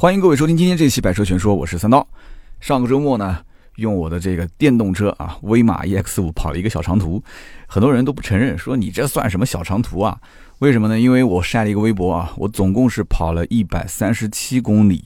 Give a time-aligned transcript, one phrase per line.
[0.00, 2.08] 欢迎各位收听今天这期《百车全说》，我是三刀。
[2.58, 3.38] 上个周末呢，
[3.76, 7.22] 用我的这个电动车啊，威马 EX 五跑了一个小长途，
[7.66, 10.18] 很多人都不承认，说你这算什么小长途啊？
[10.60, 10.98] 为什么呢？
[10.98, 15.04] 因为我晒了一个微博啊，我总共是跑了一百三十七公里。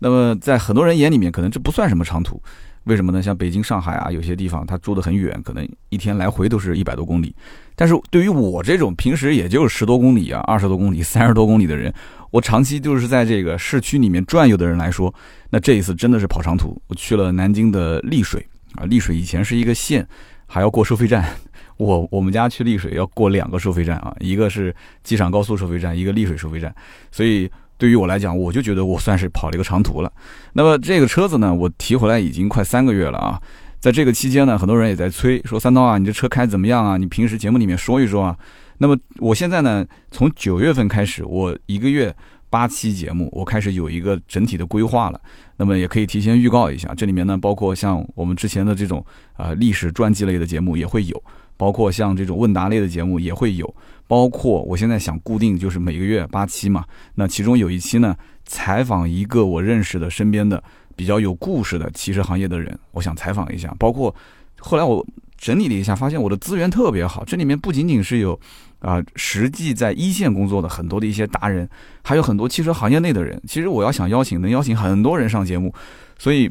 [0.00, 2.42] 那么在很多人眼里面，可能这不算什么长途。
[2.86, 3.22] 为什么呢？
[3.22, 7.32] 像北京、上海啊，有些地方它住得很远，可能一天来回都是一百多公里。
[7.76, 11.94] 但是对于我这种平时也就十多公里啊、二十多公里、三十多公里的人，
[12.32, 15.14] 我长期就是在这个市区里面转悠的人来说，
[15.50, 16.76] 那这一次真的是跑长途。
[16.88, 20.04] 我去了南京的丽水啊，丽水以前是一个县，
[20.46, 21.24] 还要过收费站。
[21.78, 24.74] 我我们家去丽水要过两个收费站啊，一个是
[25.04, 26.74] 机场高速收费站，一个丽水收费站，
[27.12, 27.48] 所以。
[27.78, 30.12] 对于我来讲，我就觉得我算是跑了一个长途了。
[30.52, 33.42] 那么这个车子呢，我提回来已经快三个月了啊。
[33.80, 36.96] 在这个期间呢，很多人也在催说：“三刀啊，你这车开怎么样啊？
[36.96, 38.36] 你平时节目里面说一说啊。”
[38.82, 42.12] 那么我现在呢，从九月份开始，我一个月
[42.50, 45.20] 八期节目，我开始有一个整体的规划了。
[45.56, 51.22] 那么也可以提前预告一下，这里面呢，包括像我们之前的这种啊历史传记类的节目也会有。
[51.56, 53.72] 包括像这种问答类的节目也会有，
[54.08, 60.60] 包括我现在想固定就是每个月八期嘛，那其中有一期呢，采访一个我认识的身边的
[60.96, 63.72] 比较有故事的汽车行业的人，我想采访一下。
[63.78, 64.12] 包括
[64.58, 65.06] 后来我
[65.38, 68.38] 整理了一下，发现我的资源特别好，这里面不仅仅是有
[68.82, 71.66] 啊实际在一线工作的很多的一些达人，
[72.02, 73.40] 还有很多汽车行业内的人。
[73.48, 75.72] 其实我要想邀请，能邀请很多人上节目，
[76.18, 76.50] 所以。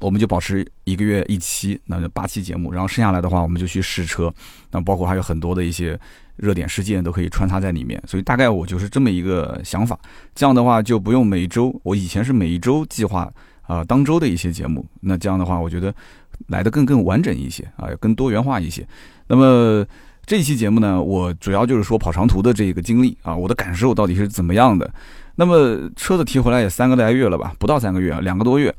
[0.00, 4.32] 我们就保持一个月一期，那就八期节目，然后剩下来的话，我们就去试车，
[4.70, 5.98] 那包括还有很多的一些
[6.36, 9.98] 热点事件都可以穿插在里面，所以大概我就是这么一个想法。
[10.34, 13.30] 这样的话就不用每周，我以前是每周计划
[13.66, 15.94] 啊当周的一些节目，那这样的话我觉得
[16.46, 18.86] 来的更更完整一些啊，更多元化一些。
[19.26, 19.84] 那么
[20.24, 24.88] 这一期节目呢，我主要就是说跑长途的这个经历啊，我的感受到底是怎么样的。
[25.36, 28.74] 那么车子提回来也三个来月了吧，不到三个月啊，两个多月。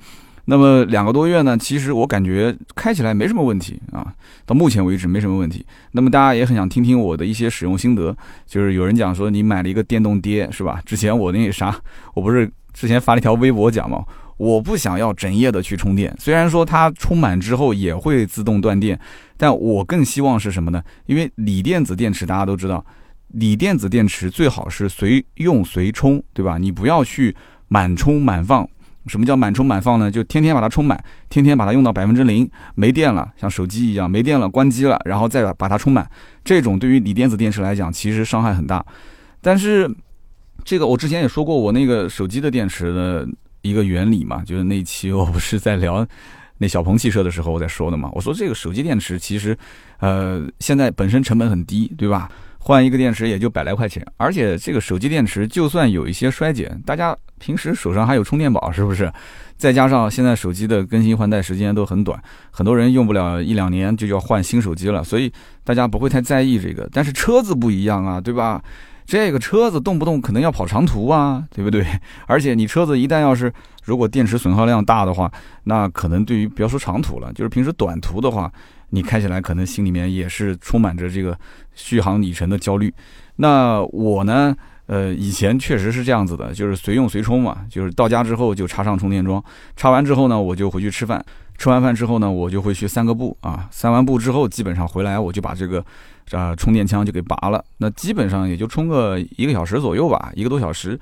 [0.46, 4.14] 那么两个多月呢，其实我感觉开起来没什么问题啊，
[4.46, 5.66] 到目前为止没什么问题。
[5.94, 8.16] 那么大家也很想听听我的一些使用心得，
[8.46, 10.82] 就是有人讲说你买了一个电动爹是吧？
[10.86, 11.74] 之前我那啥，
[12.14, 14.04] 我不是之前发了一条微博讲嘛，
[14.44, 19.00] 我不想要整夜的去充电，虽然说它充满之后也会自动断电，
[19.38, 20.84] 但我更希望是什么呢？
[21.06, 22.86] 因为锂电子电池大家都知道，
[23.30, 26.58] 锂电子电池最好是随用随充，对吧？
[26.58, 27.34] 你不要去
[27.70, 28.68] 满充满放。
[29.08, 30.12] 什么叫满充满放呢？
[30.12, 36.06] 就天天把它充满，天天把它用到百分之零，没电了，像手机一样没电了，关机了，然后再把它充满。
[36.44, 38.86] 这种对于锂电子电池来讲，其实伤害很大。
[39.42, 39.90] 但是，
[40.66, 43.28] 这个我之前也说过，我那个手机的电池的
[43.64, 46.06] 一个原理嘛，就是那期我不是在聊
[46.60, 48.10] 那小鹏汽车的时候我在说的嘛。
[48.14, 49.58] 我说这个手机电池其实，
[50.00, 52.30] 呃，现在本身成本很低，对吧？
[52.60, 59.12] 换一个电池也就百来块钱，而且这个手机电池就算有一些衰减，大家平时手上还有充电宝，是不是？
[59.58, 62.22] 再加上现在手机的更新换代时间都很短，
[62.52, 65.32] 很多人用不了一两年就要换新手机了，所以
[65.64, 66.88] 大家不会太在意这个。
[66.94, 68.62] 但是车子不一样啊，对吧？
[69.06, 71.86] 这个车子动不动可能要跑长途啊， 对不对？
[72.28, 73.52] 而且你车子一旦要是
[73.84, 75.32] 如果电池损耗量大的话，
[75.66, 78.52] 那可能对于不要说长途了，就是平时短途的话。
[78.96, 81.36] 你开起来可能心里面也是充满着这个
[81.74, 82.94] 续航里程的焦虑。
[83.38, 84.56] 那我呢？
[84.86, 89.44] 呃，以前确实是这样子的，就是随用随充嘛，就是到家之后就插上充电桩，
[89.76, 91.26] 插完之后呢，我就回去吃饭，
[91.58, 95.84] 吃完饭之后呢，我就会去散个步啊，散完步之后，基本上回来我就把这个
[96.32, 101.00] 啊充电枪就给拔了，那基本上也就充个一个小时左右吧，一个多小时。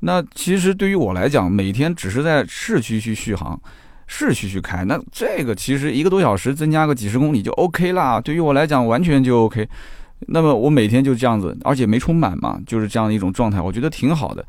[0.00, 3.60] 那其实对于我来讲，每天只是在市区去续航。
[4.08, 8.20] 市区去开，那这个其实一个多小时增加个几十公里就 OK 啦。
[8.20, 9.66] 对于我来讲，完全就 OK。
[10.26, 14.44] 那么我每天就这样子，而且没充满嘛，就是这样的一种状态，我觉得挺好的。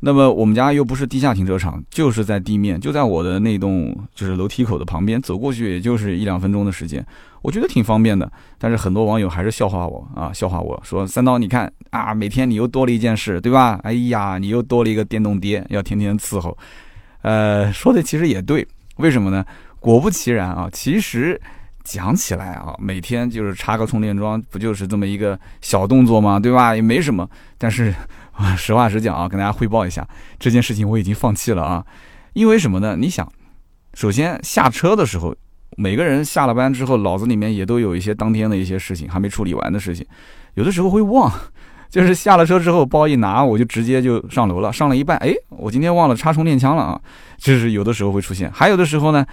[0.00, 7.04] 那么我们家又不是地下停车场，就是在地面，就在我的那栋就是楼梯口的旁边，走过去也就是一两分钟的时间，
[7.42, 8.30] 我觉得挺方便的。
[8.58, 13.78] 但是很多网友还是笑话我啊，笑话我说三刀，你看啊，每天 你又多了一件事，对吧？
[13.82, 16.56] 哎呀，你又多了一个电动爹，要天天伺候。
[17.22, 18.66] 呃，说的其实也对。
[18.96, 19.44] 为什么呢？
[19.78, 21.40] 果不其然啊，其实
[21.84, 26.40] 讲起来啊，每天就是插个充电桩，不就是这么一个小动作吗？
[26.40, 26.74] 对吧？
[26.74, 27.28] 也没什么。
[27.56, 27.94] 但是
[28.56, 30.06] 实话实讲啊，跟大家汇报一下
[30.38, 31.84] 这件事情，我已经放弃了啊。
[32.32, 32.96] 因为什么呢？
[32.96, 33.30] 你想，
[33.94, 35.34] 首先下车的时候，
[35.76, 40.06] 每个人下了班之后，脑子里面也都有一些当天的一些事情还没处理完的事情，
[40.54, 41.30] 有的时候会忘。
[41.90, 44.72] 就是下了车之后，包一拿，我就直接就上楼了。
[44.72, 47.00] 上了一半，哎，我今天忘了插充电枪了啊！
[47.36, 49.26] 就是有的时候会出现，还有的时候呢，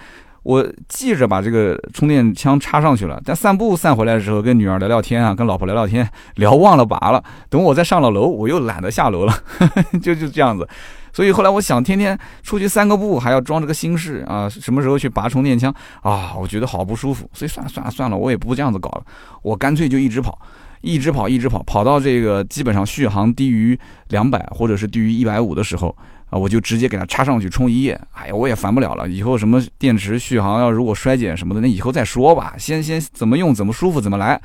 [0.48, 7.22] 我记着把这个充电枪插上去了，但散步散回来的时候，跟女儿聊聊天啊，跟老婆聊聊天，聊忘了拔了。
[7.50, 9.34] 等我再上了楼，我又懒得下楼了，
[10.00, 10.66] 就就这样子。
[11.12, 16.32] 所以后来我想，天天出去散个步还要装这个心事啊，什么时候去拔充电枪啊？
[16.34, 17.28] 我觉得好不舒服。
[17.34, 19.02] 所以算了算了算了，我也不这样子搞了，
[19.42, 20.40] 我干脆就一直跑，
[20.80, 23.78] 一直跑，一直跑，跑到这个基本上续航低于
[24.08, 25.94] 两百或者是低于一百五的时候
[26.30, 27.98] 啊，我就直接给它插上去充一夜。
[28.12, 29.08] 哎呀，我也烦不了了。
[29.08, 32.54] 以后什么电池续航要如果衰减什么的，那以后再说吧。
[32.58, 34.40] 先先怎么用怎么舒服怎么来。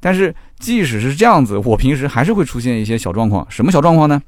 [0.00, 3.46] 但是即使是这样子，我平时还是会出现一些小状况。
[3.48, 4.20] 什么小状况呢？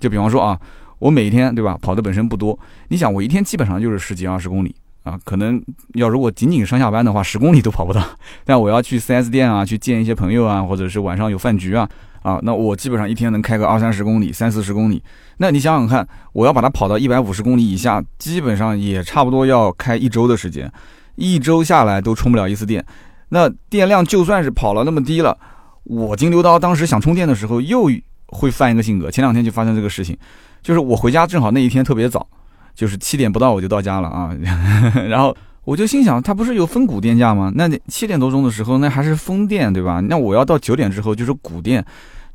[0.00, 0.58] 就比方说啊，
[0.98, 2.58] 我每天对吧跑的本身不多，
[2.88, 5.62] 你想我一天基本上就是十几二十公里啊，可能
[5.94, 8.02] 要如果仅仅上下班的话，十公里都跑不到。
[8.46, 11.86] 但我要去 4S 店啊，去见一些朋友啊，或者是晚上有饭局啊
[12.22, 15.02] 啊，那我基本上一天能开个二三十公里、三四十公里。
[15.38, 20.70] 那你想想看，我要把它跑到一百五十公里以下，基本上也差不多要开一周的时间，
[21.16, 22.84] 一周下来都充不了一次电。
[23.28, 25.36] 那电量就算是跑了那么低了，
[25.84, 27.88] 我金牛刀当时想充电的时候又
[28.26, 29.10] 会犯一个性格。
[29.10, 30.16] 前两天就发生这个事情，
[30.62, 32.26] 就是我回家正好那一天特别早，
[32.74, 34.34] 就是七点不到我就到家了啊。
[35.08, 35.36] 然后
[35.68, 37.52] 我就心想，它不是有分谷电价吗？
[37.54, 40.00] 那七点多钟的时候那还是风电对吧？
[40.00, 41.84] 那我要到九点之后就是谷电，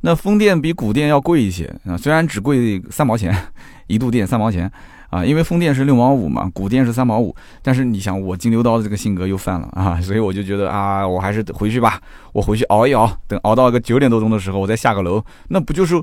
[0.02, 3.36] 那风电比谷电要贵一些啊，虽然只贵三毛钱
[3.88, 4.70] 一度电三毛钱。
[5.10, 7.32] 啊，因为风电是六毛五嘛，谷电是三毛五，
[7.62, 12.00] 但是你想我金牛刀的这个性格又犯了啊， 所以我就觉得啊，我还是回去吧，
[12.32, 15.94] 我回去熬一熬，等熬到个九点多钟的时候，我再下个楼，那不就是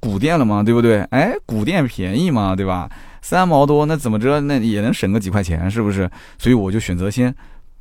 [0.00, 0.62] 谷电了吗？
[0.62, 1.00] 对不对？
[1.10, 2.90] 哎，谷电便宜嘛，对吧？
[3.22, 6.10] 三毛多，那怎么着，那也能省个几块钱，是不是？
[6.38, 7.34] 所以我就选择先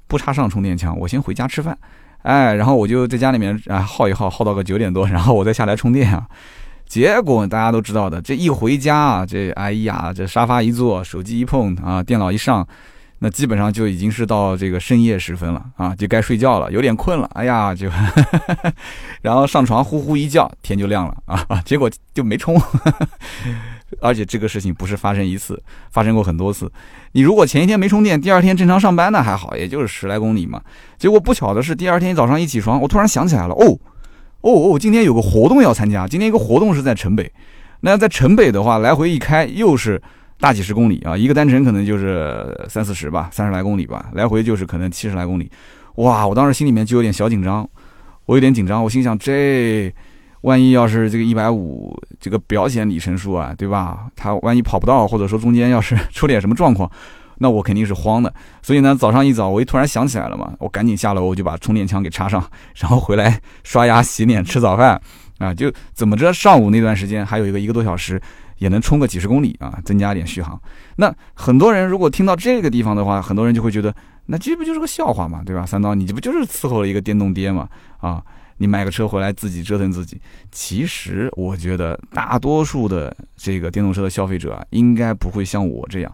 [0.08, 1.78] 不插上充电枪，我先回家吃饭，
[2.24, 6.28] 哎，然后我就在家里面啊耗一耗，耗到个九点多，然后我再下来充电啊。
[6.86, 12.66] 结果大家都知道的，这一回家啊，这哎呀，这沙发一坐，手机一碰啊，电脑一上，
[13.20, 17.90] 那基本上就已经是到这个深夜时分了啊，就该睡觉了，有点困了，哎呀，就，
[19.22, 22.58] 然后上床呼呼一觉，天就亮了啊，结果就没充，
[24.00, 25.62] 而且这个事情不是发生一次，
[25.92, 26.72] 发生过很多次。
[27.14, 30.62] 你如果前一天没充电，第二天正常上班那还好，也就是十来公里嘛。
[30.98, 33.78] 结果不巧的是，第二天早上一起床，我突然想起来了，哦。
[34.42, 36.08] 哦哦，今天有个活动要参加。
[36.08, 37.30] 今天一个活动是在城北，
[37.82, 40.02] 那在城北的话，来回一开又是
[40.40, 45.52] 大几十公里啊，一个单程可能就是三四十吧，三十来公里吧，来回就是可能七十来公里。
[45.96, 47.68] 哇，我当时心里面就有点小紧张，
[48.28, 49.92] 我有点紧张，我心想这
[50.42, 54.08] 万一要是这个一百五这个表显里程数啊，对吧？
[54.16, 56.90] 它万一跑不到，或者说中间要是 出点什么状况。
[57.40, 62.44] 那我肯定是慌的，所以呢，早上一早我一突然想起来了嘛，我赶紧下楼，我就把充电枪给插上，
[62.78, 65.00] 然后回来刷牙、洗脸、吃早饭，
[65.38, 68.20] 啊，就怎么着，上午那段时间还有一个一个多小时，
[68.58, 70.60] 也能充个几十公里啊，增加点续航。
[70.96, 73.94] 那很多人如果听到这个地方的话，很多人就会觉得，
[74.26, 75.64] 那这不就是个笑话嘛，对吧？
[75.64, 77.70] 三刀，你这不就是伺候了一个电动爹嘛？
[78.00, 78.20] 啊，
[78.58, 80.20] 你买个车回来自己折腾自己。
[80.52, 86.12] 其实我觉得大多数的这个电动车的消费者啊，应该不会像我这样。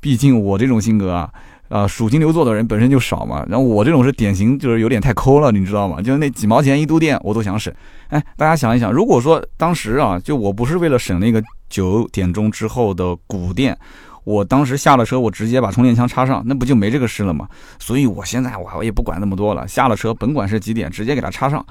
[0.00, 1.32] 毕竟我这种性格啊，
[1.68, 6.02] 啊属金牛座的人本身就少嘛，然后我这种是典型，就是有点太抠了，你知道吗？
[6.02, 7.72] 就是那几毛钱一度电我都想省。
[8.08, 13.76] 哎，大家想一想，如果说当时啊，就我不是为了省那个九点钟之后的谷电，
[14.24, 17.46] 我当时下了车，我直接把充电枪插上，那不就没这个事了吗？
[17.78, 21.64] 所以我现在我我也不管那么多了，下了车甭管是几点，直接给它插上。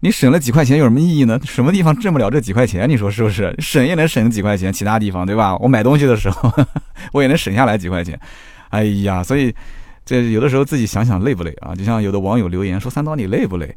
[0.00, 1.38] 你省了几块钱有什么意义呢？
[1.44, 2.88] 什么地方挣不了这几块钱？
[2.88, 3.54] 你说是不是？
[3.58, 5.56] 省也能省几块钱，其他地方对吧？
[5.58, 6.52] 我买东西的时候，
[7.12, 8.18] 我也能省下来几块钱。
[8.70, 9.52] 哎呀，所以
[10.04, 11.74] 这有的时候自己想想累不累啊？
[11.74, 13.74] 就像有的网友留言说：“三刀你累不累？”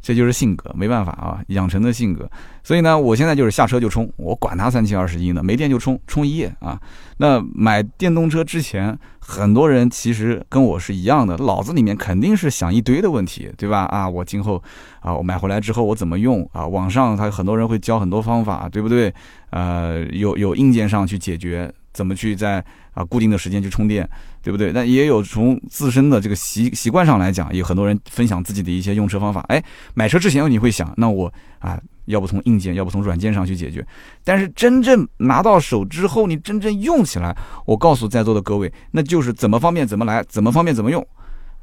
[0.00, 2.28] 这就是性格，没办法啊，养成的性格。
[2.62, 6.80] 所以呢，我现在就是下车就充，我管它三七二十一呢，没电就充，充一夜啊。
[7.16, 13.84] 那买电动车之前，很多人其实跟我是一样的，脑子里面肯定是想一堆的问题，对吧？
[13.86, 14.62] 啊，我今后
[15.00, 16.66] 啊，我买回来之后我怎么用啊？
[16.66, 19.12] 网上他很多人会教很多方法，对不对？
[19.50, 21.72] 呃，有有硬件上去解决。
[21.98, 22.64] 怎么去在
[22.94, 24.08] 啊固定的时间去充电，
[24.40, 24.70] 对不对？
[24.70, 29.44] 那也有从自身的这个习习惯上来讲，有很多人分享自己的一些用车方法。
[29.48, 29.60] 哎，
[29.94, 33.84] 买车之前你会想，那我啊，要不从硬件，要不从软件上去解决。
[34.22, 37.36] 但是真正拿到手之后，你真正用起来，
[37.66, 41.04] 我告诉在座的各位，那就是怎么方便怎么来，怎么方便怎么用，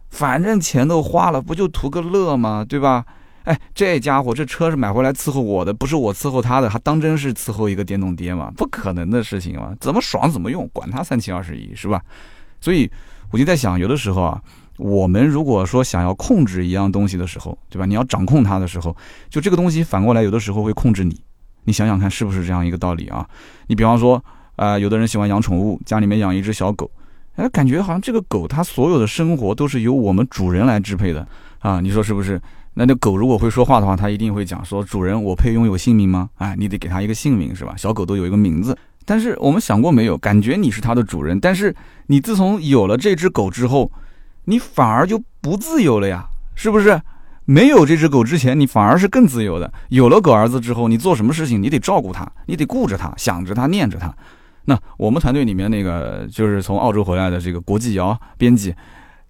[0.10, 2.65] 反正钱都花了，不就图个乐吗？
[2.68, 3.06] 对吧？
[3.46, 8.52] 哎，这家伙这车是买回来伺候我的，不是我伺候他的，还当真是伺候一个电动爹吗？
[8.58, 12.02] 不可能的事情嘛，怎么爽怎么用，管他三七二十一，是吧？
[12.60, 12.90] 所以
[13.30, 14.42] 我就在想，有的时候啊，
[14.78, 17.86] 我们如果说想要控制一样东西的时候，对吧？
[17.86, 18.98] 你要掌控它的时候，
[19.30, 21.22] 就这个东西反过来有的时候会控制你。
[21.66, 23.28] 你想想看，是不是这样一个道理啊？
[23.68, 24.24] 你比方说，
[24.56, 26.90] 啊，有的人喜欢养宠物，家里面养一只小狗，
[27.36, 31.28] 哎，感觉好像这个狗它所有的生活都是由我们主人来支配的
[31.60, 32.42] 啊，你说是不是？
[32.75, 37.74] 那那狗如果会说话的话，它一定会讲说：“主人，我配拥有姓名吗？”哎，你得给它一个姓名，是吧？
[37.75, 38.77] 小狗都有一个名字。
[39.05, 40.17] 但是我们想过没有？
[40.17, 41.75] 感觉你是它的主人，但是
[42.08, 43.91] 你自从有了这只狗之后，
[44.46, 47.01] 你反而就不自由了呀，是不是？
[47.46, 49.72] 没有这只狗之前，你反而是更自由的。
[49.89, 54.12] 有了狗儿子之后，你做什么事情，你得照顾它，你得顾着它，想着它，念着它。
[54.65, 58.74] 那我们团队里面那个就是从澳洲回来的这个国际摇编辑，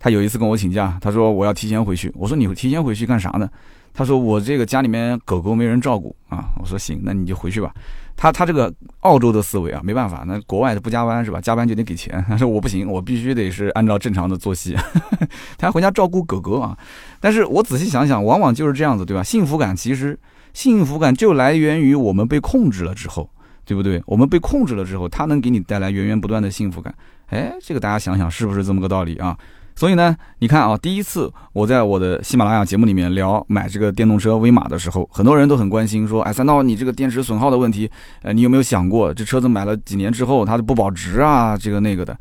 [0.06, 2.14] 他有一次跟我请假，他说我要提前回去。
[2.14, 3.50] 我说你提前回去干啥呢？
[3.92, 6.46] 他说我这个家里面狗狗没人照顾啊。
[6.60, 7.74] 我说行，那你就回去吧。
[8.16, 11.42] 他他这个澳洲的思维啊，没办法，那国外的不加班是吧？
[11.42, 12.24] 加班就得给钱。
[12.28, 14.78] 他说我不行，我必须得是按照正常的作息。
[15.58, 16.78] 他回家照顾狗狗啊。
[17.20, 19.24] 但是我仔细想想，往往就是这样子，对吧？
[19.24, 20.16] 幸福感其实
[20.54, 23.28] 幸福感就来源于我们被控制了之后。
[23.68, 24.00] 对不对？
[24.06, 26.94] 我们被控制了之后，它能给你带来源源不断的幸福感。
[27.30, 29.36] 哎，这个大家想想是不是这么个道理啊？
[29.76, 37.90] 所以呢，你看啊，第一次我在我的喜马拉雅节目里面聊买这个电动车威马的时候，很多人都很关心，说，哎，三刀，你这个电池损耗的问题，
[38.22, 41.58] 呃，你有没有想过，这车子买了几年之后，它就不保值啊？
[41.58, 42.18] 这个那个的。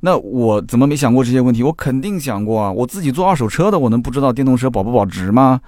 [0.00, 1.62] 那我怎么没想过这些问题？
[1.62, 2.70] 我肯定想过啊！
[2.70, 5.60] 我自己做二手车的，我能不知道电动车保不保值吗？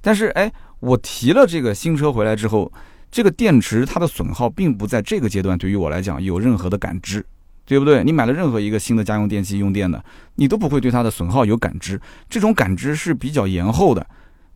[0.00, 2.72] 但是，哎，我提了这个新车回来之后。
[3.10, 7.24] 这个电池它的损耗并不在这个阶段对于我来讲有任何的感知，
[7.68, 8.02] 对不对？
[8.02, 10.02] 你买了任何一个新的家用电器用电的，
[10.36, 14.04] 你都不会对它的损耗有感知，这种感知是比较延后的。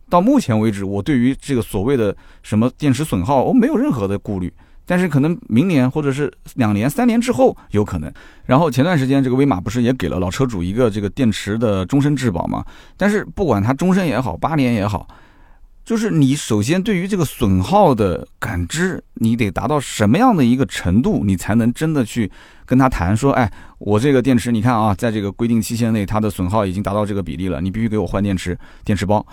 [0.09, 4.51] 到目前为止，我对于这个所谓的什么电池损耗，我没有任何的顾虑。
[4.83, 8.11] 但是可能明年或者是两年、三年之后有可能。
[8.45, 12.65] 然后前段时间这个威马不是也给了老车主一个这个电池的终身质保吗？
[12.97, 15.07] 但是不管它终身也好，八年也好。
[15.85, 22.31] 就是你首先对于这个损耗的感知，你得达到什么样的一个程度，你才能真的去
[22.73, 29.23] 跟他谈说，哎，我这个电池，你看啊，在这个规定期限内，它的损耗已经达到这个比例了，你必须给我换电池，电池包。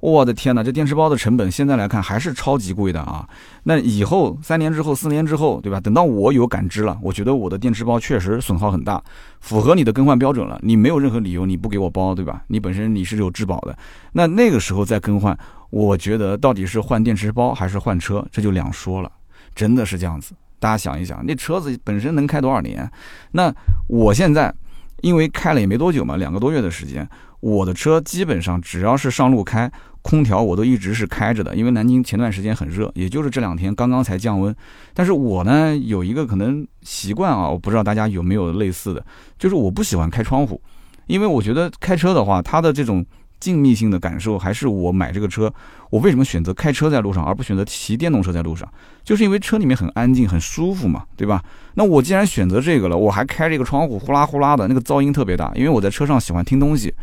[0.00, 3.26] 我的天哪，这电池包的成本现在来看还是超级贵的啊！
[3.62, 5.80] 那以后三年之后、四年之后，对吧？
[5.80, 9.02] 等到我有感知了，我觉得我的电池包确实损耗很大，
[9.40, 12.42] 符合你的更换标准了，你没有任何理由你不给我包，对吧？
[12.48, 13.74] 你本身你是有质保的，
[14.12, 15.38] 那那个时候再更换，
[15.70, 19.10] 我觉得到底是换电池包还是换车，这就两说了，
[19.54, 20.34] 真的是这样子。
[20.60, 22.88] 大家想一想，那车子本身能开多少年？
[23.32, 23.52] 那
[23.88, 24.54] 我现在
[25.00, 27.08] 因为开了也没多久嘛，两个多月的时间，
[27.40, 29.68] 我的车基本上只要是上路开。
[30.02, 34.56] 空调我都一直是开着的，因为南京前段时间很热，也就是这两天刚刚才降温。
[34.94, 39.04] 但是我呢有一个可能习惯啊，我不知道大家有没有类似的，
[39.38, 40.58] 就是我不喜欢开窗户，
[41.06, 43.04] 因为我觉得开车的话，它的这种
[43.40, 45.52] 静谧性的感受，还是我买这个车，
[45.90, 48.70] 我为什么选择开车在路上，而不选择骑电动车在路上，
[49.02, 51.42] 就是因为车里面很安静、很舒服嘛，对吧？
[51.74, 56.94] 那我既然选择这个了，我还开这个窗户呼啦呼啦的那个噪音特别大，因为我在车上喜欢听东西。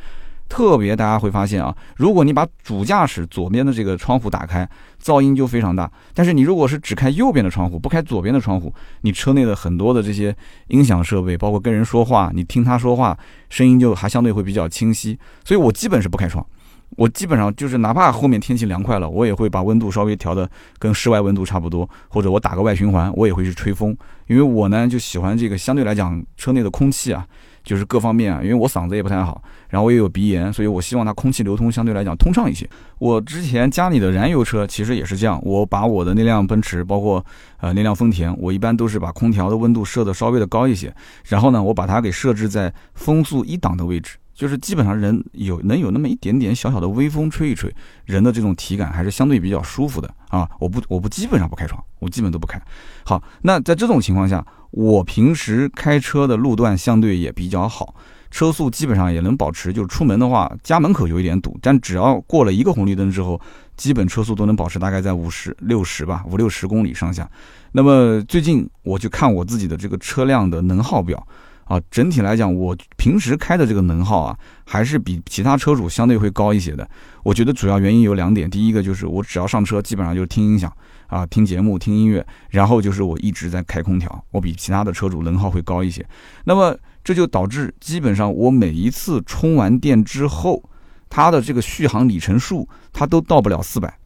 [0.50, 4.68] 特别大家会发现啊，如果你把主驾驶左边的这个窗户打开，
[5.01, 5.92] 噪音就非常大。
[6.13, 10.36] 但是你如果是只开右边的窗户，不开左边的窗户，你车内的很多的这些
[10.68, 13.18] 音响设备，包括跟人说话，你听他说话，
[13.50, 15.18] 声音就还相对会比较清晰。
[15.44, 16.46] 所以我基本是不开窗，
[16.92, 20.50] 我基本上就是哪怕后面天气凉快了，我也会把温度稍微调的
[20.80, 23.96] 跟室外温度差不多，或者我打个外循环，我也会去吹风，
[24.27, 27.27] 因为我呢就喜欢这个相对来讲车内的空气啊。
[27.68, 32.68] 就是各方面啊，因为我嗓子也不太好，然后我也有鼻炎，所以我希望它空气流通相对来讲通畅一些。
[32.98, 37.24] 我之前家里的燃油车其实也是这样，我把我的那辆奔驰，包括
[37.60, 40.96] 呃那辆丰田，我一般都是把空调的温度设的稍微的高一些，
[41.26, 44.18] 然后呢，我把它给设置在风速一档的位置。
[44.34, 47.74] 就是基本上人有能有那么一点点小小的微风吹一吹，
[48.06, 50.48] 人的这种体感还是相对比较舒服的啊！
[50.60, 52.62] 我不我不基本上不开窗，我基本都不开。
[53.04, 57.96] 好，那在这种情况下，我平时开车的路段相对也比较好，
[58.30, 59.72] 车速基本上也能保持。
[59.72, 63.40] 就出门的话，家门口有一点堵，但只要过了一个红绿灯之后，
[63.76, 67.30] 基本车速都能保持大概在五十六十吧，五六十公里上下。
[67.72, 71.26] 那么最近我就看我自己的这个车辆的能耗表。
[71.68, 76.90] 啊，整体来讲，我平时开的这个能耗啊，还是比其他车主相对会高一些的。
[77.24, 80.72] 我觉得主要原因有两点，第一个就是我只要上车，基本上就是听音响
[81.08, 86.06] 啊，听节目、听音乐，然后就是我一直在开空调，我比其他的车主能耗会高一些。
[86.46, 90.62] 那么这就导致基本上我每一次充完电之后，
[91.10, 93.98] 它的这个续航里程数它都到不了四百。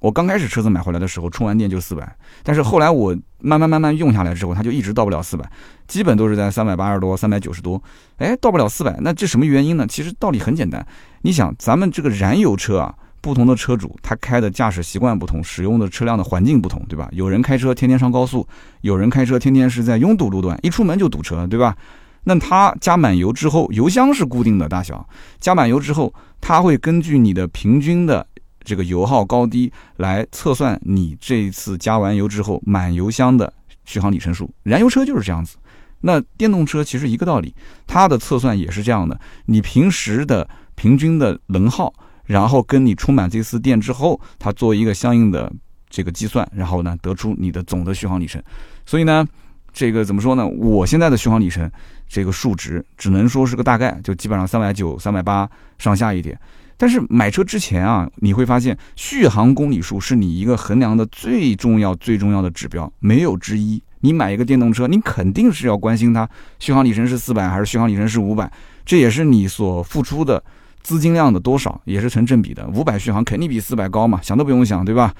[0.00, 5.50] 我刚开始车子买回来的时候，充完电就四百，但是后来我慢慢慢慢用下来之后，它就一直到不了四百，
[5.88, 7.82] 基本都是在三百八十多、三百九十多，
[8.18, 9.84] 哎，到不了四百，那这什么原因呢？
[9.88, 10.86] 其实道理很简单，
[11.22, 17.08] 你想，咱们这个燃油车啊，不同的车主他开的驾驶习惯不同，使用的车辆的环境不同，对吧？
[17.12, 18.46] 有人开车天天上高速，
[18.80, 21.76] 有人开车天天是在拥堵路段，一出门就堵车，对吧？
[22.24, 25.08] 那他加满油之后，油箱是固定的大小，
[25.40, 28.26] 加满油之后，他会根据你的平均的。
[28.64, 33.50] 这个油耗高低来测算你这一次加完油之后满油箱的
[33.86, 34.50] 续航里程数。
[34.62, 35.56] 燃油车就是这样子，
[36.02, 37.54] 那电动车其实一个道理，
[37.86, 39.18] 它的测算也是这样的。
[39.46, 41.90] 你平时的平均的能耗，
[42.28, 45.50] 然后跟你充满这次电之后，它做一个相应的
[45.90, 48.40] 这个计算，然后呢得出你的总的续航里程。
[48.86, 49.26] 所以呢，
[49.72, 50.46] 这个怎么说呢？
[50.46, 51.68] 我现在的续航里程
[52.06, 56.38] 这个数值只能说是个大概，就基本上三百九、三百八上下一点。
[56.76, 63.82] 但是买车之前啊，你会发现续航公里数是你一个衡量的最重要、最重要的指标，没有之一。
[64.00, 66.28] 你买一个电动车，你肯定是要关心它
[66.60, 68.48] 续航里程是四百还是续航里程是五百，
[68.84, 70.40] 这也是你所付出的
[70.82, 72.66] 资金量的多少，也是成正比的。
[72.68, 75.14] 五百续航肯定比四百高嘛，想都不用想，对吧？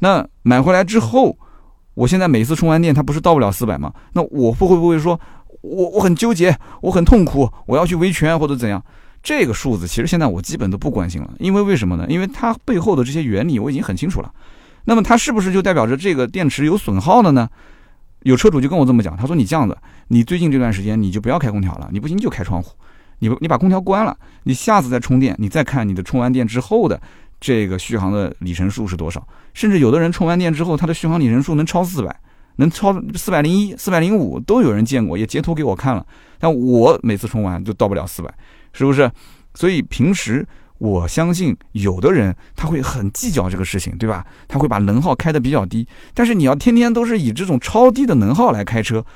[0.00, 1.36] 那买回来之后，
[1.94, 3.92] 我现在每次充完电，它不是到不了四百吗？
[4.12, 5.18] 那我会不会说，
[5.62, 8.82] 我我很纠结，我很痛苦，我要去维权或者怎样？
[9.22, 12.04] 这个数字其实现在我基本都不关心了，因为为什么呢？
[12.08, 14.30] 因为它背后的这些原理我已经很清楚了。
[14.84, 17.48] 那么它是不是就代表着这个电池有损耗了呢？
[18.24, 19.76] 有车主就跟我这么讲，他说：“你这样子，
[20.08, 22.72] 你最近这段时间你就不要开空调了，你不行就开窗户，
[23.18, 27.00] 你你把空调关了，你下次再充电，你再看你的充完电之后的
[27.40, 29.26] 这个续航的里程数是多少。
[29.52, 32.14] 甚至有的人充完电之后，他的续航里程数能超四百，
[32.56, 36.06] 能超四百零一、四百零五都有人见过，也截图给我看了。
[36.38, 38.32] 但我每次充完就到不了四百。”
[38.76, 39.08] 是不是？
[39.54, 40.44] 所以平时
[40.78, 44.26] 我相信有的人他会很计较这个事情，对吧？
[44.48, 45.86] 他会把能耗开的比较低。
[46.12, 49.06] 但是你要天天都是以这种超低的能耗来开车，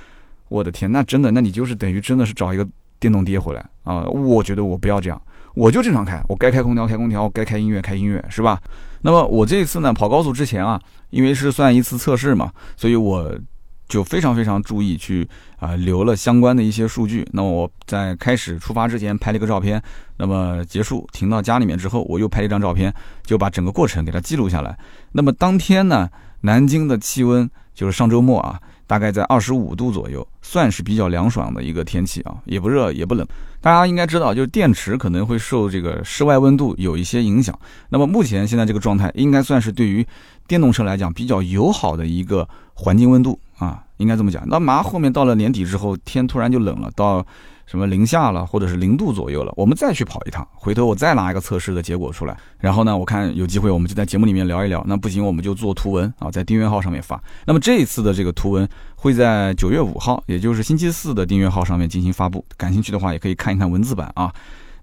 [0.49, 2.65] 我的天，那真的，那你就是等于真的是找一个
[3.01, 4.05] 电动爹回来啊！
[4.05, 5.21] 我觉得我不要这样，
[5.55, 8.61] 我就正常开，我该开空调开空调，该开音乐开音乐，是吧？
[9.03, 13.33] 那么我这一次呢，跑高速之前啊，因为是算一次测试嘛，所以我。
[13.89, 15.27] 就非常非常注意去
[15.57, 17.27] 啊留了相关的一些数据。
[17.33, 19.83] 那么我在开始出发之前拍了一个照片，
[20.19, 24.79] 那么结束停到家里面之后，我又拍了一张照片，就把整个过程给它记录下来。
[25.13, 26.07] 那么当天呢，
[26.43, 33.25] 南京的气温就是上周末啊，大概在二十五度左右，算是比较凉爽的一个天气啊，也不热也不冷。
[33.61, 37.57] 大家应该知道，就是电池可能会受这个室外温度有一些影响。
[37.91, 40.05] 那么目前现在这个状态，应该算是对于
[40.47, 43.39] 电动车来讲比较友好的一个环境温度。
[43.59, 44.43] 啊，应该这么讲。
[44.49, 47.27] 那马后面到了年底之后，天突然就冷了，到
[47.69, 52.35] 什么零下了，或者是零度左右了，我们再去跑一趟，回头我再拿一个测试的结果出来。
[52.59, 54.83] 然后呢，我看有机会，我们就在节目里面聊一聊。
[54.89, 57.23] 那不行，我们就做图文啊，在订阅号上面发。
[57.45, 62.43] 那么这一次的这个图文会在九月五号，也就是星期四的订阅号上面进行发布。
[62.57, 64.33] 感兴趣的话，也可以看一看文字版啊。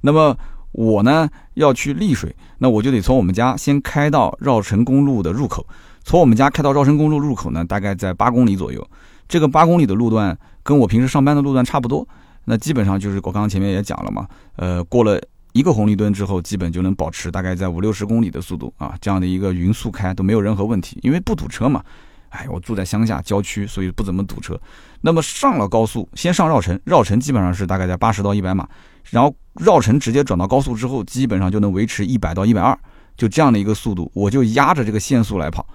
[0.02, 0.38] 那么
[0.71, 5.65] 我呢要去丽水，那我就得从我们家先开到绕城公路的入口。
[6.04, 8.88] 从我们家开到绕城公路入口呢，大概在八公里左右。
[9.28, 12.08] 这个八公里的路段跟我平时上班的路段差不多。
[12.45, 15.19] 那基本上就是我刚刚前面也讲了嘛，呃，过了
[15.53, 21.84] 一个红绿灯之后，基本就能保持大概在五六十公里的速度啊，这样的一个匀速开都没有任何问题，因为不堵车嘛。
[22.29, 24.60] 哎，我住在乡下郊区，所以不怎么堵车。
[24.99, 28.67] 那么上了高速，先上绕城，绕城基本上是大概在八十到一百码，
[29.10, 32.77] 然后绕城直接转到高速之后，基本上就能维持一百到一百二，
[33.15, 35.65] 就这样的一个速度，我就压着这个限速来跑。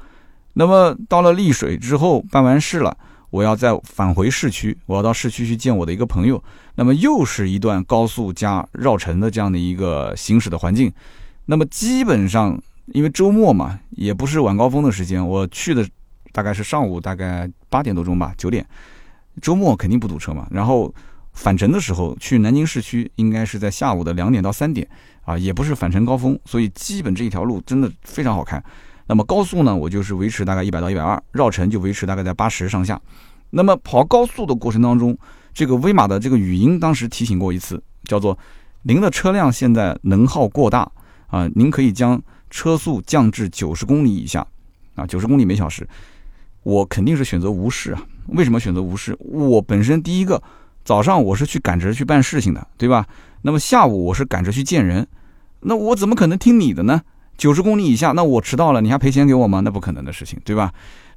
[0.53, 2.95] 那么到了丽水之后办完事了，
[3.31, 6.43] 我要再返回市区，我要到市区去见我的一个朋友。
[6.75, 10.93] 那么又是一段高速加绕城的这样的一个行驶的环境。
[11.47, 15.87] 那么基本上因为周末嘛，也不是晚高峰的时间，我去的
[16.33, 18.67] 大概是上午大概八点多钟吧，九点。
[19.41, 20.47] 周末肯定不堵车嘛。
[20.51, 20.93] 然后
[21.33, 24.87] 返程的时候去南京市区，应该是在下午的两点到三点
[25.23, 28.63] 啊，也不是返程高峰，所以基本这一条路真的非常好看。
[29.11, 33.01] 那么高速呢，我就是维持大概一百到一百二，绕城就维持大概在八十上下。
[33.51, 35.19] 那么跑高速的过程当中，
[35.53, 38.39] 这个威马的这个语音当时提醒过一次，叫做
[38.83, 40.89] “您的车辆现在能耗过大
[41.27, 44.47] 啊，您可以将车速降至九十公里以下
[44.95, 45.85] 啊，九十公里每小时。”
[46.63, 48.01] 我肯定是选择无视啊。
[48.29, 49.17] 为什么选择无视？
[49.19, 50.41] 我本身第一个
[50.85, 53.05] 早上我是去赶着去办事情的，对吧？
[53.43, 55.05] 那么下午我是赶着去见人，
[55.59, 57.03] 那我怎么可能听你的呢？
[57.41, 59.61] 九十公里以下，那我迟到了，你还赔钱给我吗？
[59.61, 60.71] 那不可能的事情，对吧？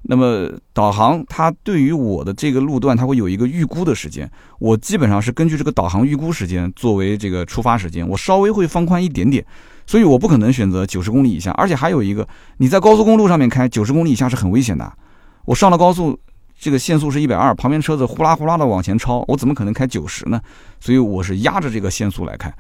[0.04, 9.46] 那么导航它对于我的这个路段，它会有一个预估的时间，我基本上是根据这个导航预估时间作为这个出发时间，我稍微会放宽一点点，
[9.86, 11.52] 所以我不可能选择九十公里以下。
[11.58, 14.90] 而且还有一个，你在高速公路上面开九十公里以下是很危险的。
[15.44, 16.18] 我上了高速，
[16.58, 20.40] 这个限速是一百二，旁边车子呼啦呼啦的往前超，我怎么可能开九十呢？
[20.80, 22.54] 所以我是压着这个限速来开。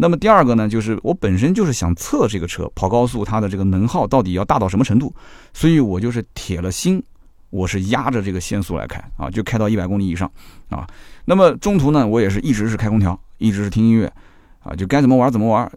[0.00, 5.14] 那么第二个呢，就是我本身就是想测这个车跑高速它的这个能耗到底要大到什么程度，
[5.52, 7.02] 所以我就是铁了心，
[7.50, 10.30] 我是压着这个限速来开啊，就开到一百公里以上
[10.70, 10.88] 啊。
[11.26, 14.10] 那么中途呢，我也是一直是开空调，一直是听音乐
[14.60, 15.70] 啊，就该怎么玩怎么玩，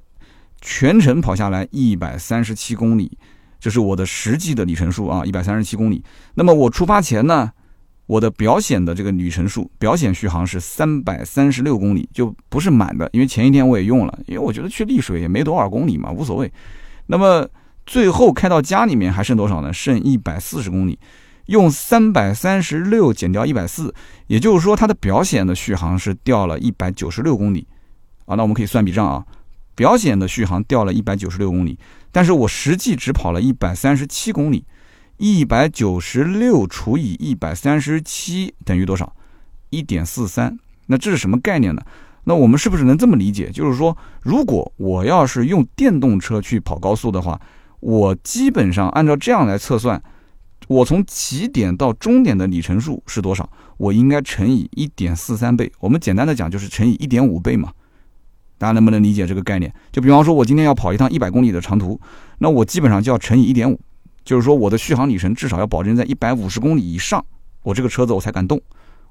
[0.61, 3.11] 全程跑下来一百三十七公里，
[3.59, 6.01] 这是我的实际的里程数啊，一百三十七公里。
[6.33, 7.51] 那么我出发前呢，
[8.05, 16.51] 我的表显的这个里程数，表显续航是三百三十六公里，就不是满的，因为前一天我也用了，因为我觉得去丽水也没多少公里嘛，无所谓。
[17.07, 17.47] 那么
[17.85, 19.71] 最后开到家里面还剩多少呢？
[19.71, 20.99] 剩一百四十公里，
[21.45, 23.93] 用三百三十六减掉一百四，
[24.27, 27.65] 也就是说它的表显的续航是掉了一百九十六公里
[28.25, 28.35] 啊。
[28.35, 29.25] 那我们可以算笔账啊，
[29.75, 31.79] 表显的续航掉了一百九十六公里，
[32.11, 34.65] 但是我实际只跑了一百三十七公里。
[35.25, 39.15] 一百九十六除以一百三十七等于多少？
[39.69, 40.59] 一点四三。
[40.87, 41.81] 那这是什么概念呢？
[42.25, 43.49] 那我们是不是能这么理解？
[43.49, 47.39] 就是说，如果我要是用电动车去跑高速的话，
[47.79, 50.03] 我基本上按照这样来测算，
[50.67, 53.49] 我从起点到终点的里程数是多少？
[53.77, 55.71] 我应该乘以一点四三倍。
[55.79, 57.71] 我们简单的讲就是乘以一点五倍嘛。
[58.57, 59.73] 大家能不能理解这个概念？
[59.89, 61.97] 就比方说，我今天要跑一趟一百公里的长途，
[62.39, 63.79] 那我基本上就要乘以一点五。
[64.23, 67.23] 就是说，我的续航里程至少要保证在一百五十公里以上，
[67.63, 68.61] 我这个车子我才敢动，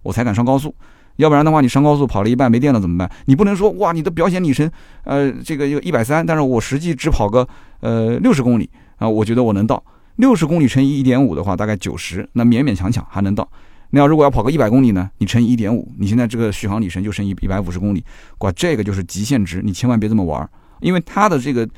[0.03, 0.75] 我才敢上高速。
[1.17, 3.11] 要不然的话，你上高速跑了一半没电了怎么办？
[3.27, 4.71] 你不能说哇，你的表显里程，
[5.05, 7.47] 呃，这个有一百三，但是我实际只跑个
[7.81, 9.85] 呃六十公里啊，我觉得我能到
[10.17, 13.47] 六十公里乘以一点五的话，大概九十，那勉勉强强还能到。
[13.91, 15.11] 那要如果要跑个一百公里呢？
[15.19, 18.03] 你乘以一点五，你现在这个续航里程就剩一一百五十公里，
[18.39, 20.49] 哇，这个就是极限值，你千万别这么玩，
[20.81, 21.69] 因为它的这个。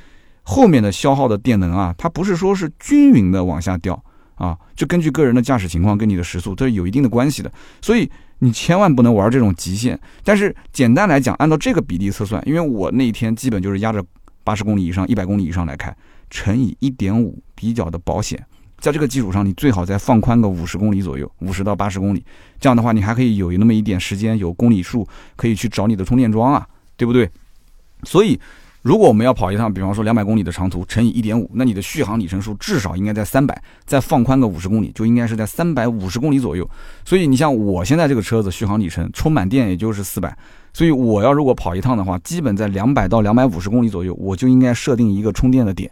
[0.44, 4.00] 后面的消耗的电能啊，它不是说是均匀的往下掉
[4.34, 7.50] 啊，就根据个人的驾驶情况跟你的时速，这是有一定的关系的。
[7.80, 9.98] 所以你千万不能玩这种极限。
[10.22, 14.04] 但是简单来讲，按照这个比例测算，因为我那一天基本就是压着
[14.44, 15.96] 八十公里以上、一百公里以上来开，
[16.28, 18.44] 乘以一点五比较的保险。
[18.78, 22.22] 在这个基础上，你最好再放宽个五十公里左右，五十到八十公里，
[22.60, 27.30] 这样的话你还可以有那么一点时间，有公里数可以去找你的充电桩啊，对不对？
[28.02, 28.38] 所以。
[28.84, 36.68] 如果我们要跑一趟，比方说两百公里的长途，乘以一点五，那你的续航里程数至少应该在三百，再放宽个五十公里，就应该是在三百五十公里左右。
[37.02, 40.36] 所以你像我现在这个车子续航里程，充满电也就是四百，
[40.74, 45.90] 所以我要如果跑一趟的话，基本在两百到两百五十公里左右，我就应该设定一个充电的点，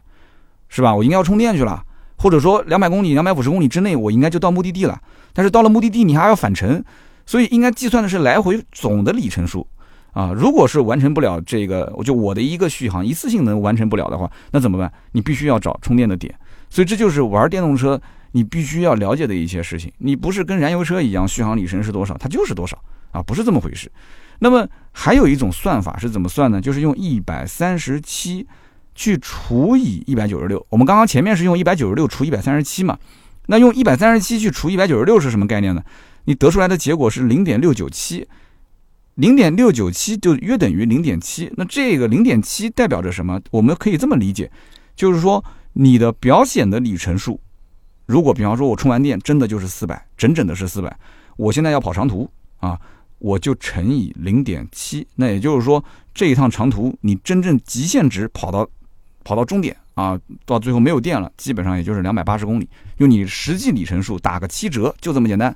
[0.68, 0.94] 是吧？
[0.94, 1.82] 我应该要充电去了，
[2.18, 5.00] 或者说两百公里、两百五十公里之内，我应该就到目的地了。
[5.32, 6.84] 但是到了目的地，你还要返程，
[7.24, 9.66] 所以应该计算的是来回总的里程数。
[10.12, 14.92] 啊，如果是完成不了这个，我就我的一个续航一次性能完成不了的话，那怎么办？
[15.12, 16.34] 你必须要找充电的点。
[16.68, 18.00] 所以这就是玩电动车
[18.32, 19.90] 你必须要了解的一些事情。
[19.98, 22.78] 你不是跟燃油车一样，续航里程是多少，它就是多少
[23.10, 23.90] 啊，不是这么回事。
[24.38, 26.60] 那么还有一种算法是怎么算呢？
[26.60, 28.46] 就是用一百三十七
[28.94, 30.64] 去除以一百九十六。
[30.68, 32.98] 我们刚刚前面是用一百九十六除一百三十七嘛，
[33.46, 35.82] 那用一百三十七去除一百九十六是什么概念呢？
[36.24, 38.28] 你得出来的结果是零点六九七。
[39.16, 43.38] 零点六九七就约等于零点七，那这个零点七代表着什么？
[43.50, 44.50] 我们可以这么理解，
[44.96, 45.44] 就是说
[45.74, 47.38] 你的表显的里程数，
[48.06, 50.98] 如果比方说我充完电真的就是四百，整整的是四百，
[51.36, 52.80] 我现在要跑长途啊，
[53.18, 58.66] 我就乘以零点七，那也就是说这一趟长途你真正极限值跑到
[59.24, 65.54] 跑到终点啊，到最后没有电了，基本上也就是两百八十公里，用你实际里程数打个七折，就这么简单。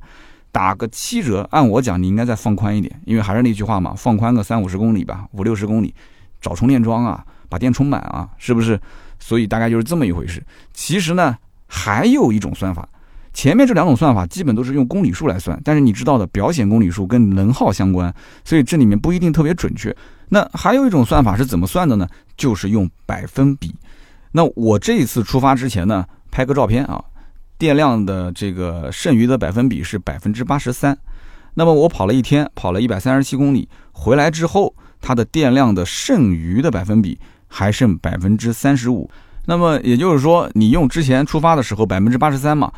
[0.57, 5.95] 打个七折，按我讲，你应该再放宽一点，因为还是那句话嘛，放宽个三五十公里吧，五六十公里，
[6.40, 8.81] 找充电桩啊，把电充满啊，是不是？
[9.19, 10.42] 所以大概就是这么一回事。
[10.73, 12.88] 其实呢，还有一种算法，
[13.35, 18.11] 前面这两种算法基本都是用公里数来算，但是你知道的，表显公里数跟能耗相关，
[18.42, 19.95] 所以这里面不一定特别准确。
[20.31, 22.09] 那还有一种算法是怎么算的呢？
[22.35, 23.75] 就是用百分比。
[24.33, 27.05] 那我这一次出发之前呢，拍个照片啊。
[27.59, 30.97] 电量的这个剩余的百分比是百分之八十三，
[31.55, 39.11] 那么我跑了一天，跑了一百三十七公里，回来之后，它的电量的剩余的百分比还剩百分之三十五。
[39.47, 42.71] 那么也就是说，你用之前出发的时候百分之八十三嘛，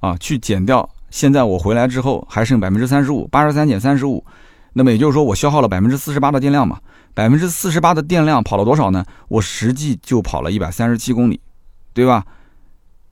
[0.00, 4.22] 啊，去减掉现在我回来之后还剩百分之三十五，八十三减三十五，
[4.74, 6.78] 那么也就是说我消耗了百分之四十八的电量嘛，
[7.14, 9.04] 百分之四十八的电量跑了多少呢？
[9.28, 11.40] 我实际就跑了一百三十七公里，
[11.94, 12.24] 对吧？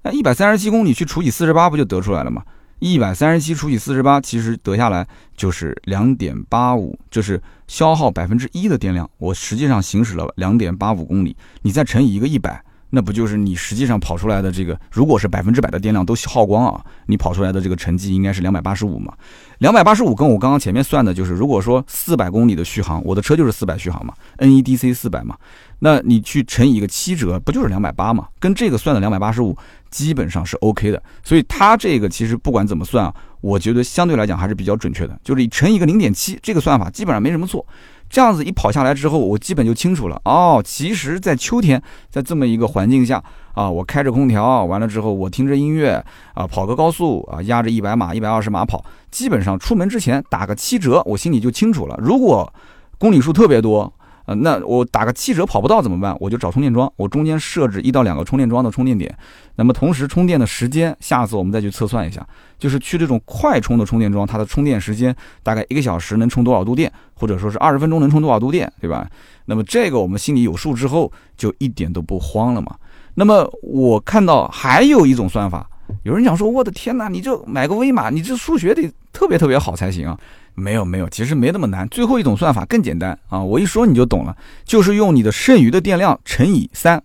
[0.07, 2.41] 那一百三十七公里去除以四十八，不就得出来了吗？
[2.79, 5.05] 一百三十七除以四十八，其实得下来
[5.37, 9.11] 就是两点八五，就是消耗百分之一的电量。
[9.19, 14.79] 我实际上行驶了两点八五公里，你再乘以一个一百，那不就是你实际上跑出来的这个？
[14.93, 19.13] 如果是百分之百的电量都耗光啊，你跑出来的这个成绩应该是两百八十五嘛？
[19.59, 25.35] 两百八十五跟我刚刚前面算的就是，如果说四百公里的续航，我的车就是四百续航嘛，NEDC 四百嘛，
[25.81, 28.29] 那你去乘以一个七折，不就是两百八嘛？
[28.39, 29.57] 跟这个算的两百八十五。
[29.89, 35.19] 基本上是 OK 的，所以它这个其实不管怎么算啊，我觉得相对来讲还是比较准确的。
[35.23, 37.65] 就是乘一个零点七，这个算法基本上没什么错。
[38.11, 40.21] 这样子一跑下来之后，我基本就清楚了。
[40.25, 43.23] 哦，其实，在秋天，在这么一个环境下
[43.55, 51.99] 啊，我开着空调，完了之后我听着音乐啊，跑个高速啊，压着一百码、一百二十码跑，基本上出门之前打个七折，我心里就清楚了。
[52.03, 52.53] 如果
[52.99, 53.91] 公里数特别多。
[54.27, 56.17] 呃，那我打个七折跑不到怎么办？
[56.21, 59.17] 我就找充电桩，我中间设置一到两个充电桩的充电点。
[59.55, 62.27] 那么同时充电的时间，下次我们再去测算一下。
[62.59, 69.09] 就是去这种快充的充电桩，它的充电时间大概一个小时能充多少度电，或者说是二十分钟能充多少度电，对吧？
[69.45, 72.75] 那么这个我们心里有数之后，就一点都不慌了嘛。
[73.15, 75.69] 那么我看到还有一种算法，
[76.03, 80.19] 有人讲说，我的天哪，你这买个威马，你这数学得特别特别好才行啊。
[80.57, 81.87] 没有没有，其实没那么难。
[81.91, 87.01] 最后一种算法更简单啊，我一说你就懂了，就是用你的剩余的电量乘以三，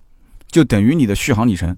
[0.50, 1.76] 就等于你的续航里程。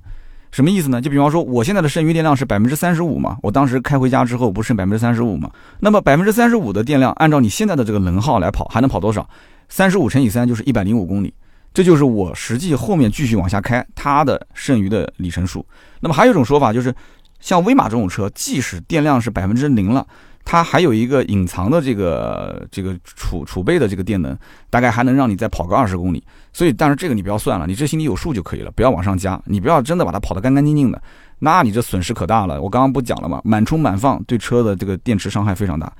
[0.51, 1.01] 什么意思呢？
[1.01, 5.49] 就比方说，我现在的剩余电量是百分之三十五嘛，我当时开回家之后不剩百分之三十五嘛？
[5.79, 9.27] 那么百分之三十五的电量，按照你现在的这个能耗来跑，还能跑多少？
[9.67, 11.33] 三十五乘以三就是一百零五公里，
[11.73, 15.65] 这就是我实际后面继续往下开它的剩余的里程数。
[15.99, 16.93] 那么还有一种说法就是，
[17.39, 20.05] 像威马这种车，即使电量是百分之零了。
[20.45, 24.37] 它还有一个隐藏的这个这个储储备的这个电能，
[24.69, 26.23] 大概还能让你再跑个二十公里。
[26.51, 29.41] 所以，但是这个你不要算了，你这心里有数就可以了，不要往上加。
[29.45, 31.01] 你不要真的把它跑得干干净净的，
[31.39, 32.61] 那你这损失可大了。
[32.61, 33.41] 我刚刚不讲了吗？
[33.43, 35.91] 满充满放对车的这个电池伤害非常大。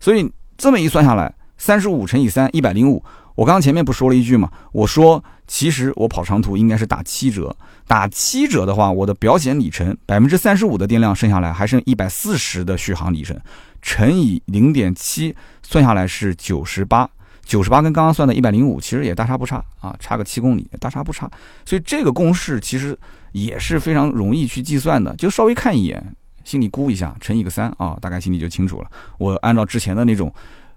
[0.00, 3.02] 所以这么一算下来，三十五乘以三，一百零五。
[3.34, 4.50] 我刚刚前面不说了一句嘛？
[4.72, 7.54] 我说其实我跑长途应该是打七折，
[7.86, 13.38] 打七折的话，我的表显里程百分之三十五的电量剩下来还剩一百四十的续航里程。
[13.80, 17.08] 乘以零点七，算下来是九十八，
[17.44, 21.30] 九十八跟刚刚算的一百零五其实也大差不差啊，差个七公里，大差不差。
[21.64, 22.98] 所以这个公式其实
[23.32, 26.04] 也是非常容易去计算的，就稍微看一眼，
[26.44, 28.90] 心里估一下，乘以个三啊，大概心里就清楚了。
[29.18, 30.32] 我按照之前的那种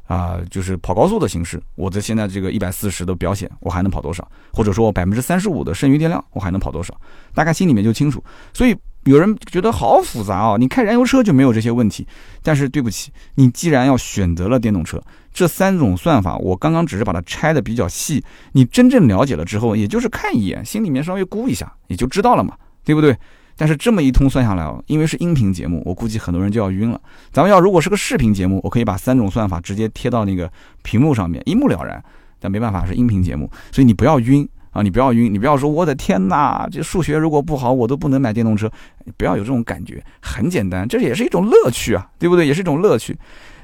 [0.08, 4.28] 啊，就是跑高速的形式，我的现在这个一百四十的表显，我还能跑多少？
[4.54, 6.96] 或者说我百分之三十五的剩余电量，我还能跑多少？
[7.34, 8.24] 大概心里面就清楚。
[8.54, 8.76] 所以。
[9.06, 10.58] 有人觉得好复杂啊！
[10.58, 12.06] 你开燃油车就没有这些问题，
[12.44, 15.02] 但是对不起，你既然要选择了电动车，
[15.34, 23.18] 这三种算法我刚刚只是把它拆的比较细，你真正了解了之后，也就是看一眼，心里面稍微估一下，也就知道了嘛，对不对？
[23.58, 27.02] 但是这么一通算下来哦，因为是音频节目，我估计很多人就要晕了。
[27.32, 30.52] 咱们要如果是个视频节目，我可以把三种算法直接贴到那个
[30.84, 32.04] 屏幕上面，一目了然。
[32.40, 34.48] 但没办法，是音频节目，所以你不要晕。
[34.72, 38.72] 啊，你不要晕，你不要说我的天哪，这数学如果不好，我都不能买电动车。
[39.06, 42.48] 你不要有这种感觉，很简单，这也是一种乐趣啊，对不对？
[42.48, 43.18] 也是一种乐趣。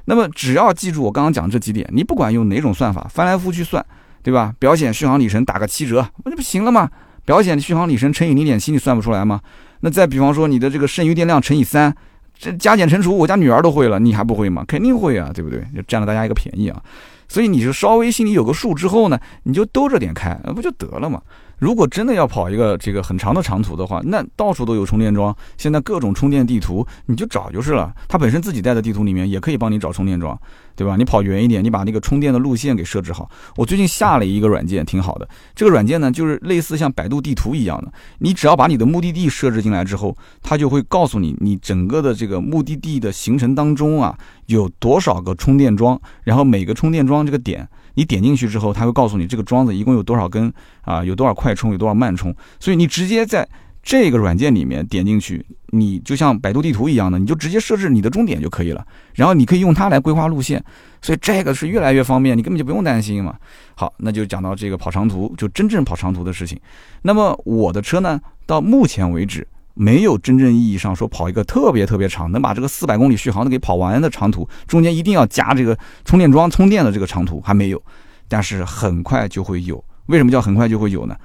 [0.05, 3.85] 那么只要记住我刚刚讲这几点，你不管用哪种算法，翻来覆去算，
[4.21, 4.53] 对吧？
[4.59, 6.89] 表显续航里程打个七折，那不行了吗？
[7.25, 9.41] 表显续航里程乘以零点七，你算不出来吗？
[9.81, 11.93] 那再比方说你的这个剩余电量乘以三，
[12.37, 14.63] 这加减乘除，我家女儿都会了，你还不会吗？
[14.67, 15.61] 肯定会啊，对不对？
[15.75, 16.81] 就占了大家一个便宜啊。
[17.27, 21.21] 所以你就稍微心里有个数之后呢，你就兜着点开，那不就得了嘛？
[21.57, 27.93] 如果真的要跑一个这个很长的长途的话，那到处都有充电桩，现在各种充电地图你就找就是了。
[28.07, 30.39] 它本身自己带的地图里面也可以帮你找充电桩，
[30.75, 30.95] 对吧？
[30.95, 33.29] 你跑远一点，你把那个充电的路线给设置好。
[33.55, 35.27] 我最近下了一个软件，挺好的。
[35.55, 44.15] 这个软件呢，就是类似像百度地图一样的，你只要把你的目的地设置进来之后，它就会告诉你你整个的这个目的地的行程当中啊
[44.45, 47.67] 有多少个充电桩，然后每个充电桩这个点。
[47.97, 52.33] 你点进去之后，它会告诉你这个桩子一共有多少根啊，有多少快充，有多少慢充。
[52.59, 53.47] 所以你直接在
[53.81, 58.85] 这个软件里面点进去，你就像百度地图一样的，你就直接设置你的终点就可以了。
[59.15, 60.63] 然后你可以用它来规划路线，
[61.01, 63.35] 所以这个是越来越方便，你根本就不用担心嘛。
[63.73, 66.59] 好，那就讲到这个跑长途，就真正跑长途的事情。
[67.01, 69.47] 那么我的车呢，到目前为止。
[69.77, 77.81] 没有真正意义上说跑一个特别特别长，能把这个四百公里续航的给跑完的长途，中间一定要加这个充电桩充电的这个长途还没有，
[78.27, 79.83] 但是很快就会有。
[80.07, 81.15] 为什么叫很快就会有呢？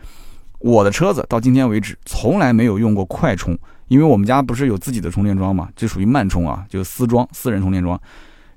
[0.58, 7.98] 我的车子到今天为止从来没有用过快充，因为我们家不是有自己的充电桩嘛，这属于慢充啊，就是私装私人充电桩。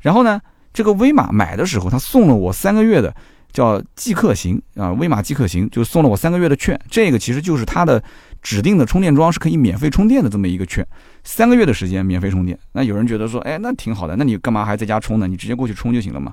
[0.02, 0.42] 然后呢，
[0.74, 3.16] 这个威马买的时候他送了我三个月的
[3.54, 8.04] 叫即刻行啊，威马即刻行就送了我三个月的券，这个其实就是它的。
[8.46, 10.86] 指定的充电桩是可以免费充电的这么一个券，
[11.24, 12.56] 三个月的时间免费充电。
[12.74, 15.28] 那有人觉得说，哎，那挺好的，那你干嘛还在家充呢？
[15.28, 16.32] 你直接过去充就行了嘛。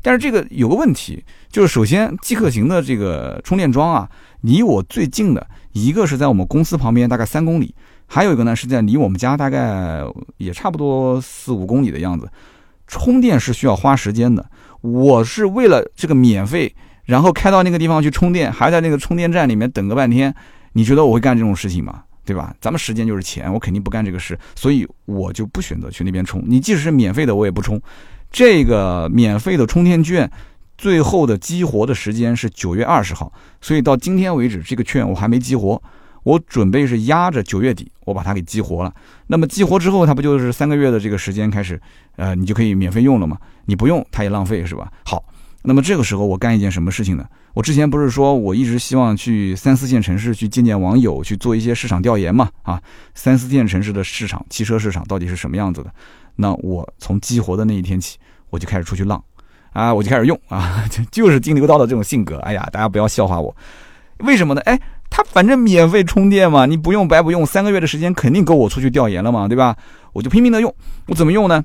[0.00, 4.08] 但是这个有个问题，就是首先即可行的这个充电桩啊，
[4.40, 7.66] 离我最近的一个是在我们公司旁边，大概三公里；
[8.06, 10.02] 还有一个呢是在离我们家大概
[10.38, 12.26] 也差不多四五公里的样子。
[12.86, 14.42] 充电是需要花时间的，
[14.80, 20.34] 我是为了这个免费，然后开到那个地方去充电，还在那个充电站里面等个半天。
[20.72, 22.02] 你觉得我会干这种事情吗？
[22.24, 22.54] 对吧？
[22.60, 26.44] 咱们时间就是钱，我肯定不干这个事，所以我就不选择去那边充。
[26.46, 27.80] 你即使是免费的，我也不充。
[28.30, 30.30] 这个免费的充电券
[30.78, 35.82] 最后的激活的时间是九月二十号，所以到今天为止，这个券我还没激活。
[36.22, 38.94] 我准备是压着九月底，我把它给激活了。
[39.26, 41.80] 那么激活之后，它不就是三个月的这个时间开始，
[42.16, 43.38] 呃，你就可以免费用了嘛？
[43.64, 44.92] 你不用，它也浪费，是吧？
[45.04, 45.24] 好，
[45.62, 47.24] 那么这个时候我干一件什么事情呢？
[47.54, 52.48] 我之前不是说我一直希望去三四线城市去见见网友，去做一些市场调研嘛？
[52.62, 52.80] 啊，
[53.14, 55.92] 三四线城市的市场，汽车市场到底是什么样子的？
[56.36, 58.18] 那我从激活的那一天起，
[58.50, 59.22] 我就开始出去浪，
[59.72, 62.38] 啊，我就开始用啊， 就是金牛刀的这种性格。
[62.38, 63.54] 哎呀，大家不要笑话我，
[64.18, 64.60] 为什么呢？
[64.62, 64.80] 哎。
[65.12, 69.76] 它反正免费充电嘛，你不用白不用，三个月的时间肯定够我出去调研了嘛，对吧？
[70.12, 70.72] 我就拼命的用，
[71.08, 71.64] 我怎么用呢？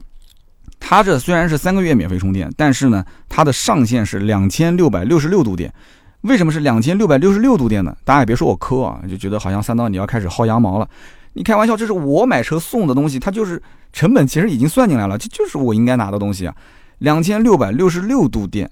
[0.87, 5.73] 它这虽然是三个月免费充电，但是呢，它的上限是两千六百六十六度电。
[6.21, 7.97] 为什么是两千六百六十六度电呢？
[8.03, 10.87] 大家也别说我抠啊，就觉得好像三刀你要开始薅羊毛了。
[11.33, 13.59] 你开玩笑，这是我买车送的东西，它就是
[13.91, 16.55] 成本其实已经算进来了，这就是我应该拿的东西啊。
[16.99, 18.69] 两千六百六十六度电。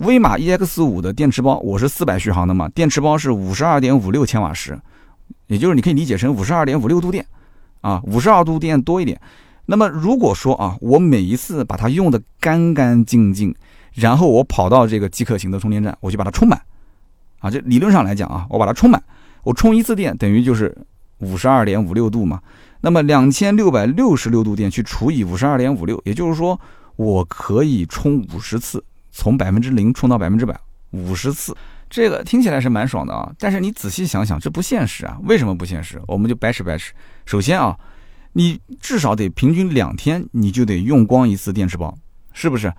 [0.00, 4.78] 威马 EX 五的电池包，我是四百续航的嘛，电池包是五十二点五六千瓦时，
[5.46, 7.24] 也就是你可以理解成五十二点五六度电，
[7.80, 9.18] 啊，五十二度电多一点。
[9.66, 13.54] 那么如果说啊，我每一次把它用的干干净净，
[13.94, 16.60] 然后我跑到这个极客型的充电站，我就把它充满，
[17.38, 19.02] 啊，这理论上来讲啊，我把它充满，
[19.44, 20.76] 我充一次电等于就是
[21.18, 22.40] 五十二点五六度嘛。
[22.80, 26.58] 那么两千六百六十六度电去除以五十二点五六，也就是说
[26.96, 28.82] 我可以充五十次。
[29.12, 30.56] 从百分之零充到百分之百，
[30.92, 31.54] 五十次，
[31.90, 33.30] 这个听起来是蛮爽的啊。
[33.40, 35.18] 但是你仔细想想，这不现实啊。
[35.24, 36.00] 为什么不现实？
[36.06, 36.94] 我们就掰扯掰扯。
[37.26, 37.76] 首先啊，
[38.32, 41.96] 你至少得平均两天，你就得用光一次电池包，
[42.32, 42.72] 是不是？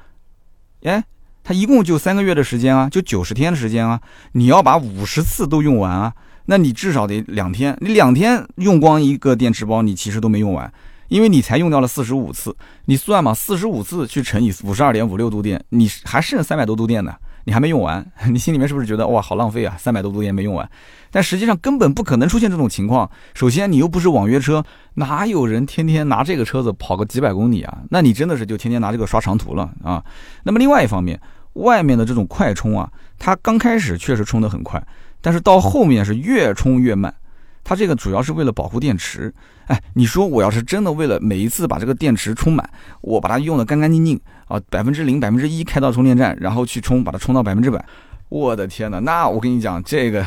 [0.83, 1.03] 哎，
[1.43, 4.01] 它一共就三个月的时间啊，就九十天的时间啊。
[4.31, 6.13] 你要把五十次都用完啊，
[6.45, 7.77] 那你至少得两天。
[7.81, 10.71] 你两天用光一个电池包，你其实都没用完。
[11.09, 19.75] 因为你才用掉了四十五次，你算嘛，四十五次去乘以五十二点五六度电，你还剩三百多度电呢，你还没用完， 你心里面是不是觉得哇，好浪费啊？
[19.77, 20.69] 三百多度电没用完，
[21.09, 23.09] 但实际上根本不可能出现这种情况。
[23.33, 24.63] 首先，你又不是网约车，
[24.95, 27.79] 哪有人天天拿这个车子跑个几百公里啊？
[27.89, 30.03] 那你真的是就天天拿这个刷长途了啊？
[30.43, 31.19] 那么另外一方面，
[31.53, 34.81] 外面的这种快充啊，它刚开始确实充得很快，
[35.21, 37.13] 但是到后面是越充越慢。
[37.63, 39.33] 它这个主要是为了保护电池，
[39.67, 42.69] 哎，你说我要是真的为了每一次把这个电池充满，
[43.01, 47.83] 我把它用的干干净净啊，百分之零、百分之一开到充电站，然后去充，把它充到百分之百，
[48.29, 50.25] 我的天哪，那我跟你讲，这个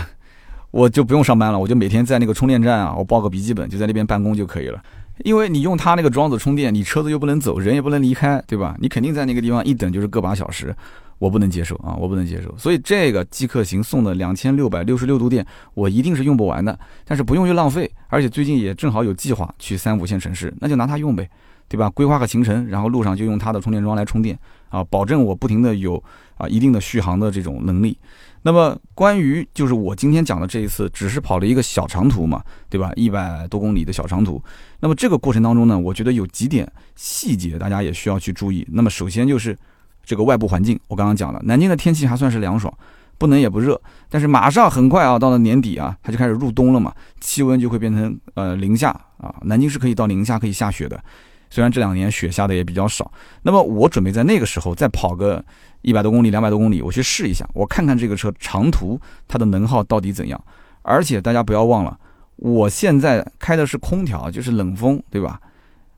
[0.70, 4.82] 我就不用上班了，我就每天在那个充电站啊，我抱个笔记本就在那边办公就可以了，
[5.24, 8.76] 因为你用它那个桩子充电，你车子又不能走，人也不能离开，对吧？
[8.78, 10.74] 你肯定在那个地方一等就是个把小时。
[11.18, 12.56] 我不能接受啊，我不能接受。
[12.58, 16.78] 所以这个极客行送的两千六百六十六度电，我一定是用不完的。
[17.04, 21.28] 但是不用又浪费，而且最近也正好有计划去三五线城市，那就拿它用呗，
[21.68, 21.88] 对吧？
[21.90, 26.02] 规划个行程，然后路上就用它的充电桩来充电啊，保证我不停的有
[26.36, 27.96] 啊一定的续航的这种能力。
[28.42, 32.92] 那么关于就是我今天讲的这一次，只是跑了一个小长途嘛，对吧？
[32.96, 34.42] 一百多公里的小长途。
[34.80, 38.66] 那么这个过程当中呢，我觉得有几点细节大家也需要去注意。
[38.70, 39.56] 那么首先就是。
[40.04, 42.72] 这个外部环境，我刚刚讲了，南京的天气还算是凉爽，
[43.18, 43.80] 不冷也不热。
[44.08, 49.34] 但是马上很快啊，到了年底啊，它就开始入冬了嘛，气温就会变成呃零下啊。
[49.42, 51.02] 南京是可以到零下可以下雪的，
[51.50, 53.10] 虽然这两年雪下的也比较少。
[53.42, 55.42] 那么我准备在那个时候再跑个
[55.82, 60.40] 一百多公里、两百多公里，我去试一下，我看看这个车长途它的能耗到底怎样。
[60.82, 61.98] 而且大家不要忘了，
[62.36, 65.40] 我现在开的是空调，就是冷风，对吧？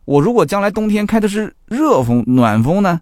[0.05, 3.01] 我如果将来冬天开的是热风、暖风呢？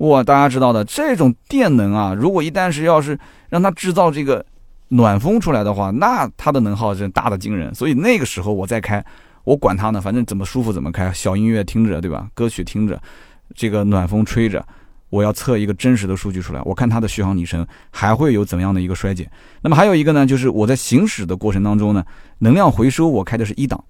[0.00, 3.18] 哇，大家知道的这种电能啊，如果一旦是要是
[3.50, 4.44] 让它制造这个
[4.88, 7.74] 暖风出来的话，那它的能耗真大的惊人。
[7.74, 9.04] 所以那个时候我再开，
[9.44, 12.28] 我管它呢，反正怎么舒服怎么开，小音乐听着，对吧？
[12.32, 12.98] 歌曲听着，
[13.54, 14.66] 这个暖风吹着，
[15.10, 19.30] 我要测一个真实的数据出来，我看它的续航里程还会有怎样的一个衰减。
[19.60, 22.02] 那么还有一个呢，就是我在行驶的过程当中呢，
[22.38, 23.84] 能量回收我开的是一档，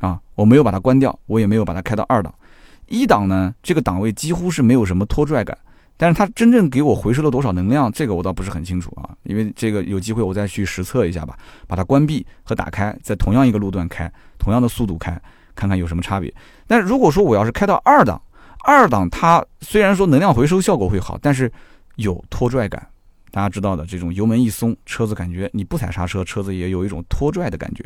[0.00, 2.34] 啊，我没有把它关掉，我也没有把它开到二档。
[2.92, 5.56] 一档呢，这个档位几乎是没有什么拖拽感，
[5.96, 9.08] 但是它真正给我回收了多少能量，这个我倒不是很清楚啊。
[9.22, 11.34] 因为这个有机会我再去实测一下吧，
[11.66, 15.18] 把它关闭和打开，在同样一个路段开，同样的速度开，
[15.54, 16.32] 看看有什么差别。
[16.66, 18.20] 但如果说我要是开到二档，
[18.62, 21.50] 二档它虽然说能量回收效果会好，但是
[21.96, 22.86] 有拖拽感。
[23.32, 27.84] 大家知道的，这种油门一松，车子感觉你不踩刹车，车子也有一种拖拽的感觉。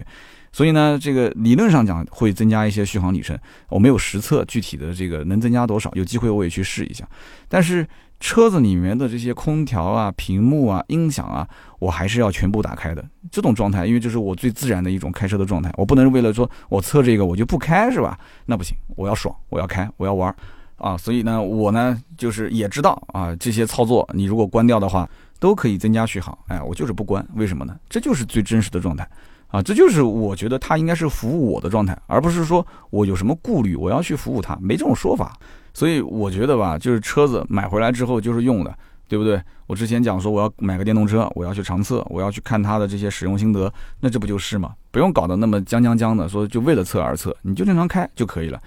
[0.52, 3.38] 所以呢，这个理论上讲会增加一些续航里程，
[3.68, 7.08] 我没有实测具体的这个能增加多少，有机会我也去试一下。
[7.48, 7.86] 但是
[8.18, 11.46] 车子里面的这些空调啊、屏幕啊、音响啊，
[11.78, 13.04] 我还是要全部打开的。
[13.30, 18.18] 这种状态，因为这是我最自然的一种开车的状态，我不能为了说我测这个我就不开，是吧？
[18.46, 20.34] 那不行，我要爽，我要开，我要玩。
[20.76, 25.08] 啊，所以呢，我呢就是也知道啊，这些操作你如果关掉的话，
[25.38, 26.36] 都可以增加续航。
[26.48, 27.76] 哎，我就是不关，为什么呢？
[27.88, 29.08] 这就是最真实的状态
[29.48, 35.36] 啊，这就是我觉得它应该是服务我的状态，而不是说我有什么顾虑，我要去服务它，没这种说法。
[35.72, 38.74] 所以我觉得吧，就是车子买回来之后就是用的，
[39.08, 39.40] 对不对？
[39.66, 44.74] 我之前讲说我要买个电动车，我要去长测，我要去看它的这些使用心得，那这不就是嘛？
[44.90, 48.60] 不用搞得那么僵僵僵的，说就为了测而测，你就正常开就可以了。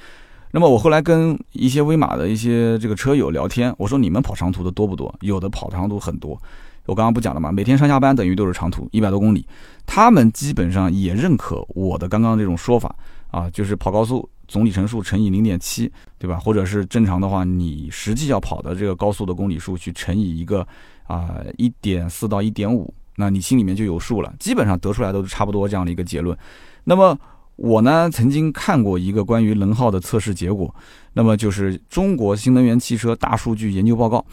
[0.52, 5.14] 那么我后来跟一些威马的一些这个车友聊天，我说你们跑长途的多不多？
[5.22, 6.40] 有的跑长途很多，
[6.86, 7.52] 我刚刚不讲了吗？
[7.52, 9.46] 每天上下班等于都是长途，一百多公里，
[9.86, 12.96] 他们基本上也认可我的刚刚这种说法
[13.32, 14.28] 啊，就是跑高速。
[14.48, 16.40] 总里程数乘以零点七，对吧？
[16.40, 20.68] 或者是正常的话，你实际要跑的这个高速的公里数去乘以一个
[21.06, 24.34] 啊一点四到一点五，那你心里面就有数了。
[24.40, 26.36] 基本上得出来都是差不多这样的一个结论。
[26.84, 27.16] 那么
[27.62, 30.74] 我呢曾经看过一个关于能耗的测试结果，
[31.12, 34.26] 那么就是中国新能源汽车大数据研究报告，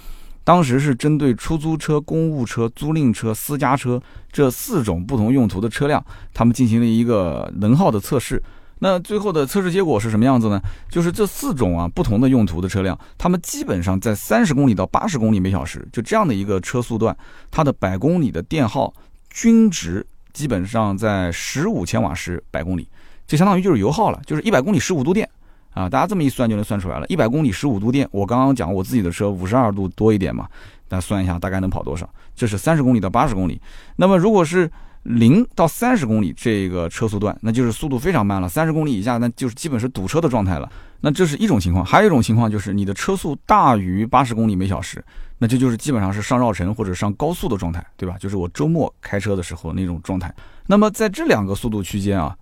[0.45, 4.01] 当时是针对出租车、公务车、租赁车、私家车
[4.31, 8.41] 这四种不同用途的车辆，他们进行了一个能耗的测试。
[8.79, 10.61] 那最后的测试结果是什么样子呢？
[10.89, 17.17] 就是这四种啊不同的用途的车辆，它们基本上在三十公里到八十公里每小时，就这样的一个车速段，
[17.51, 18.95] 它的百公里的电耗
[19.31, 22.87] 均值基本上在十五千瓦时百公里，
[23.27, 25.29] 就相当于就是油耗了，就是一百公里十五度电
[25.73, 28.09] 啊，大家这么一算就能算出来了，一百公里十五度电。
[28.11, 30.49] 我刚刚讲我自己的车五十二度多一点嘛，
[30.89, 32.09] 大家算一下大概能跑多少？
[32.35, 33.61] 这是三十公里到八十公里。
[33.97, 34.71] 那么如果是
[35.03, 38.49] 零到三十公里这个车速段，那就是速度非常慢了。
[38.49, 40.69] 三十公里以下，那就是基本是堵车的状态了。
[41.01, 45.05] 那这是一种情况，还有一种情况就是你的车速大于八十公里每小时，
[45.39, 48.17] 那这就是基本上是上绕城或者上高速的状态，对吧？
[48.19, 50.35] 就是我周末开车的时候那种状态。
[50.67, 52.37] 那么在这两个速度区间啊，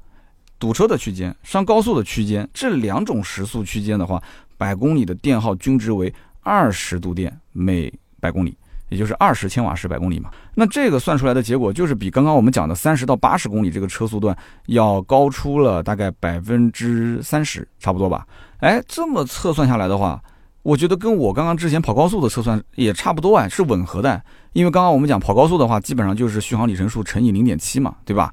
[0.65, 4.23] 堵车的区间、上高速的区间，这两种时速区间的话，
[4.57, 6.11] 百公里的电耗均值为
[6.41, 8.57] 二十度电每百公里。
[8.89, 14.37] 也就是二十千瓦时百公里嘛，那这个算出来的结果就是比刚刚我们讲的三十到八十公里这个车速段
[14.67, 18.27] 要高出了大概百分之三十，差不多吧？
[18.59, 20.23] 哎，这么测算下来的话，
[20.63, 24.23] 我觉得跟我刚刚之前跑高速的测算也差不多啊，是吻合的。
[24.53, 28.33] 因为刚刚我们讲跑高速的话，基本上就是续航里程数乘以零点七嘛，对吧？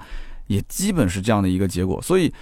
[0.51, 2.33] 也基本是这样的一个结果，所以。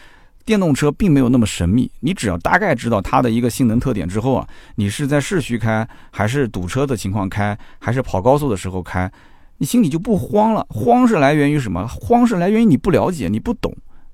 [0.45, 4.47] 电动车并没有那么神秘，你只要大概知道它的一个性能特点之后啊，
[4.77, 9.11] 你是在市区开，还是堵车的情况开，还是跑高速的时候开，
[9.59, 10.65] 你心里就不慌了。
[10.69, 11.85] 慌是来源于什么？
[11.85, 13.71] 慌是来源于你不了解，你不懂，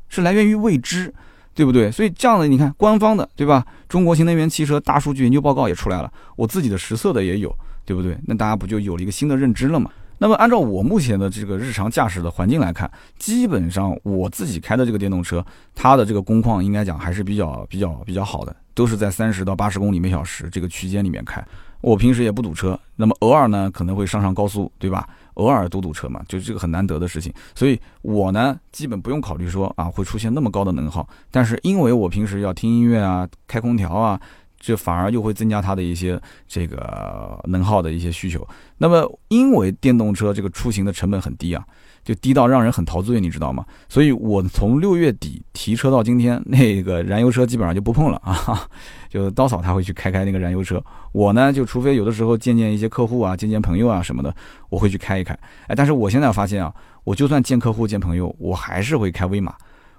[0.09, 1.13] 是来源于未知，
[1.53, 1.89] 对不对？
[1.89, 3.65] 所以这样的，你看官方的，对吧？
[3.87, 8.17] 中国新能源汽车大数据研究报告也出来了，我自己的实测的也有，对不对？
[8.25, 9.89] 那大家不就有了一个新的认知了吗？
[10.17, 12.89] 那么，按照我目前的这个日常驾驶的环境来看，
[13.19, 21.43] 基本上我自己开的这个电动车，它的这个工况应该讲还是比较比较比较好的，都是在三十到八十公里每小时这个区间里面开。
[21.81, 25.07] 我平时也不堵车，那么偶尔呢可能会上上高速，对吧？
[25.35, 27.31] 偶尔堵堵车嘛，就这个很难得的事情。
[27.53, 34.19] 所以我呢基本不用考虑说啊会出现那么高的能耗，但是因为我平时要听音乐啊、开空调啊。
[34.65, 38.45] 就反而又会增加它的一些这个能耗的一些需求。
[38.79, 41.63] 那么，因为电动车这个出行的成本很低啊，
[42.03, 43.63] 就低到让人很陶醉，你知道吗？
[43.87, 48.67] 所以我从六月底提车到今天，那个燃油车基本上就不碰了啊，
[49.07, 50.83] 就刀嫂他会去开开那个燃油车。
[51.11, 54.35] 我呢，就除非有的时候见见一些客户啊，见见朋友啊什么的，
[54.69, 55.37] 我会去开一开。
[55.67, 59.53] 哎，但是我现在发现啊，我就算见客户见朋友，我还是会开威马。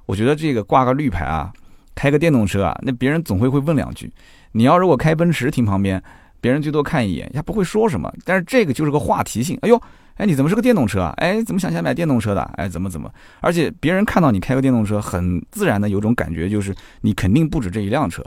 [0.06, 1.52] 我觉得这个挂个绿牌啊，
[1.94, 4.12] 开个电动车啊，那别人总会会问两句。
[4.56, 6.02] 你要如果开奔驰停旁边，
[6.40, 8.10] 别人最多看一眼，他不会说什么。
[8.24, 9.58] 但是这个就是个话题性。
[9.60, 9.78] 哎呦，
[10.14, 11.12] 哎，你怎么是个电动车啊？
[11.18, 12.40] 哎，怎么想起来买电动车的？
[12.56, 13.12] 哎，怎么怎么？
[13.40, 18.24] 而且别人看到你开个电动车，很自然的有种感觉，就是你肯定不止这一辆车。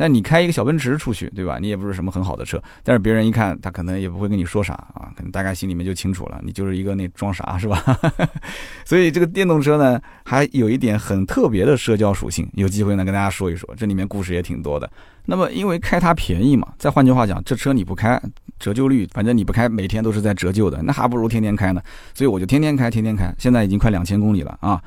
[0.00, 1.58] 但你开一个小奔驰出去，对吧？
[1.60, 7.82] 你也不是什么很好的车，但是别人一看，他可能也不会跟你说啥啊，可能大概心里面就清楚了，你就是一个那装傻是吧？
[8.86, 14.88] 所以这个电动车呢，还有一点很特别的社交属性，有机会呢跟大家说一说，这里面故事也挺多的。
[15.24, 18.22] 那么因为开它便宜嘛，再换句话讲，这车你不开，
[18.60, 21.82] 折旧率反正你不开，每天都是在折旧的，那还不如天天开呢。
[22.14, 24.80] 所以我就天天开，天天开，现在已经快两千公里了啊，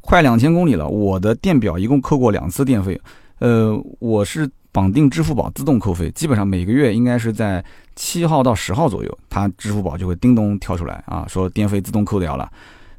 [0.00, 3.00] 快两千公里了，我的电表一共扣过两次电费。
[3.42, 7.62] 呃，我是绑定支付宝自动扣费，基本上每个月应该是在
[7.96, 12.48] 七号到十号左右，它支付宝就会叮咚跳出来啊，说电费自动扣掉了。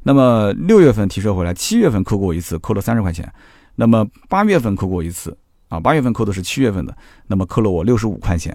[0.02, 3.26] 那么六月份提车回来，七月份扣过一次，扣了三十块钱。
[3.76, 5.34] 那么八月份扣过一次
[5.68, 6.94] 啊，八月份扣的是七月份的，
[7.26, 8.54] 那么扣了我六十五块钱。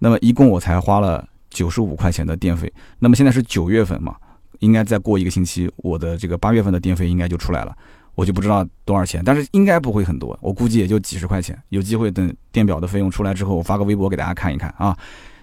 [0.00, 2.72] 那么一共我才花了九十五块钱的电费。
[2.98, 4.16] 那么现在是九月份嘛，
[4.58, 7.72] 应该再过一个星期，我的这个八月份的电费应该就出来了。
[8.18, 11.56] 我就不知道多少钱，但是应该不会很多，我估计也就几十块钱。
[11.68, 14.98] 有机会等电表的费用出来之后，我发个微博给大家看一看啊。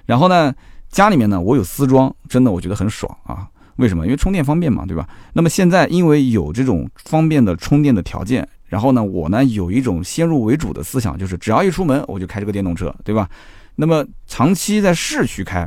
[0.05, 0.53] 然后呢，
[0.89, 3.47] 家里面呢，我有丝装，真的我觉得很爽啊。
[3.77, 4.03] 为什么？
[4.05, 5.07] 因为充电方便嘛，对吧？
[5.31, 13.29] 那么现在因为有这种方便的充电的条件，然后呢，我呢有一种先入为主的思想，就是只要一出门我就开这个电动车，对吧？
[13.77, 15.65] 那么长期在市区开，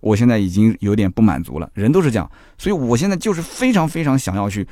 [0.00, 1.68] 我现在已经有点不满足了。
[1.74, 4.64] 人都是这样，所以我现在就是非常非常想要去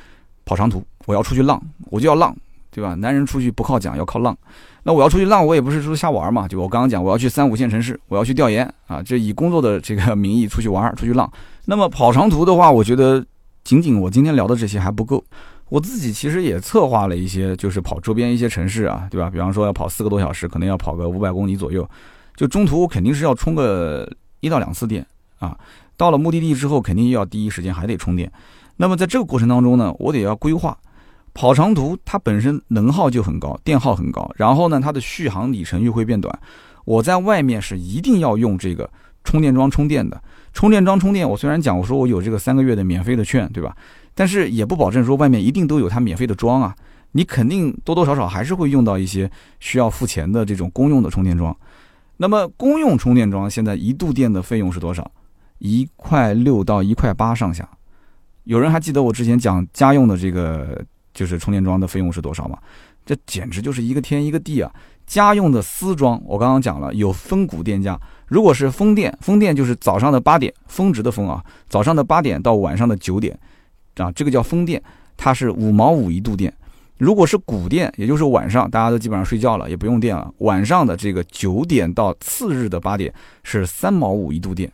[0.45, 2.35] 跑长途，我要出去浪，我就要浪，
[2.71, 2.93] 对吧？
[2.95, 4.37] 男人出去不靠讲，要靠浪。
[4.83, 11.31] 那我要出去浪，我也不是说瞎玩嘛，就我刚刚讲，我要去三五线城市，我要去调研啊，这以工作的这个名义出去玩， 出去浪。
[11.65, 13.25] 那么跑长途的话，我觉得
[13.63, 15.23] 仅仅我今天聊的这些还不够。
[15.69, 19.29] 我自己其实也策划了一些，就是跑周边一些城市啊，对吧？
[19.29, 21.89] 比方说要跑四个多小时，可能要跑个五百公里左右，
[22.35, 24.07] 就中途肯定是要充个
[24.41, 25.03] 一到两次电
[25.39, 25.57] 啊。
[25.95, 28.29] 到了目的地之后，肯定要第一时间还得充电。
[28.75, 30.77] 那么在这个过程当中呢，我得要规划。
[31.35, 36.37] 跑长途它本身能耗就很高，电耗很高，然后呢，它的续航里程又会变短。
[36.85, 38.87] 我在外面是一定要用这个
[39.23, 40.21] 充电桩充电的。
[40.53, 43.75] 充电桩充电，我虽然讲我说我有这个三个月的免费的券，对吧？
[44.13, 46.75] 但是也不保证说外面一定都有它免费的桩啊。
[47.13, 51.55] 你肯定多多少少还是会用到一些需要付钱的这种公用的充电桩。
[52.17, 55.09] 那么公用充电桩现在一度电的费用是多少？
[55.57, 57.67] 一块六到一块八上下。
[58.43, 60.83] 有人还记得我之前讲家用的这个
[61.13, 62.57] 就是充电桩的费用是多少吗？
[63.05, 64.71] 这简直就是一个天一个地啊！
[65.05, 67.99] 家用的私装，我刚刚讲了有分股电价。
[68.27, 73.37] 如果是风电，风电就是早上的八点，峰值的峰啊，早上的八点到晚上的九点，
[73.97, 74.81] 啊，这个叫风电，
[75.17, 76.53] 它是五毛五一度电。
[76.97, 83.13] 如果是谷电，也就是晚上大家都基本上睡觉了，也不用电了，晚上的这个九点到次日的八点
[83.43, 84.71] 是三毛五一度电。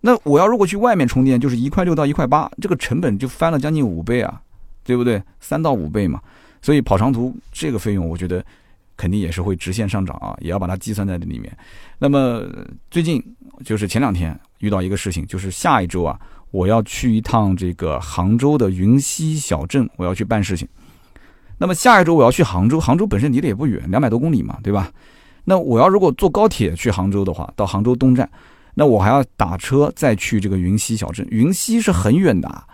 [0.00, 4.40] 那我要如果去外面充电，就是一块六到一块八，这个成本就翻了将近五倍啊，
[4.84, 5.22] 对不对？
[5.40, 6.20] 三到五倍嘛。
[6.62, 8.44] 所以跑长途这个费用，我觉得。
[8.96, 11.50] 肯定也是会直线上涨啊，也要把它计算在这里面。
[11.98, 12.44] 那么
[12.90, 13.18] 最近
[13.64, 16.20] 就是前两天遇到一个事情，就是下一周啊，
[16.50, 20.68] 我要去一趟这个杭州的云溪小镇，我要去办事情。
[21.56, 24.92] 那么下一周我要去杭州，杭州本身离得也不远，两百多公里嘛，对吧？
[25.44, 28.28] 那我要如果坐高铁去杭州的话，到杭州东站，
[28.74, 31.26] 那我还要打车再去这个云溪小镇。
[31.30, 32.64] 云溪是很远的，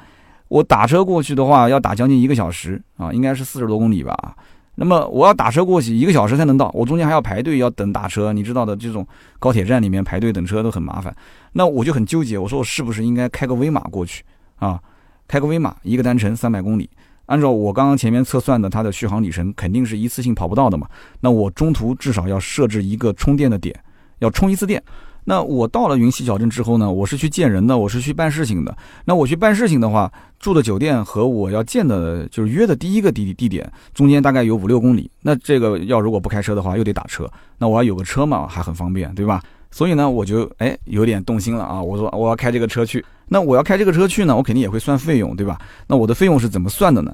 [0.48, 4.36] 我打车过去的话要打将近一个小时啊，应该是四十多公里吧。
[4.78, 9.06] 那么我要打车过去一个小时才能到，我中间还要排队要等打车，你知道的，这种
[9.38, 11.16] 高铁站里面排队等车都很麻烦。
[11.52, 14.22] 那我就很纠结，我说我是不是应该开个威马过去
[14.56, 14.78] 啊？
[15.26, 16.90] 开个威马，一个单程三百公里，
[17.24, 20.86] 按照我刚刚前面测算的，它的续航里程肯定是一次性跑不到的嘛。
[21.20, 23.74] 那我中途至少要设置一个充电的点，
[24.18, 24.82] 要充一次电。
[25.28, 28.76] 那我到了云溪小镇之后呢，我是去见人的，我是去办事情的。
[29.04, 35.10] 那我去办事情的话，住的酒店和我要见的，就是约的第一个地地点中间大概有五六公里。
[35.22, 37.28] 那这个要如果不开车的话，又得打车。
[37.58, 39.42] 那我要有个车嘛，还很方便，对吧？
[39.72, 41.82] 所以呢，我就哎有点动心了啊。
[41.82, 43.04] 我说我要开这个车去。
[43.28, 45.58] 那我要开这个车去呢，我肯定也会算费用，对吧？
[45.88, 47.12] 那我的费用是怎么算的呢？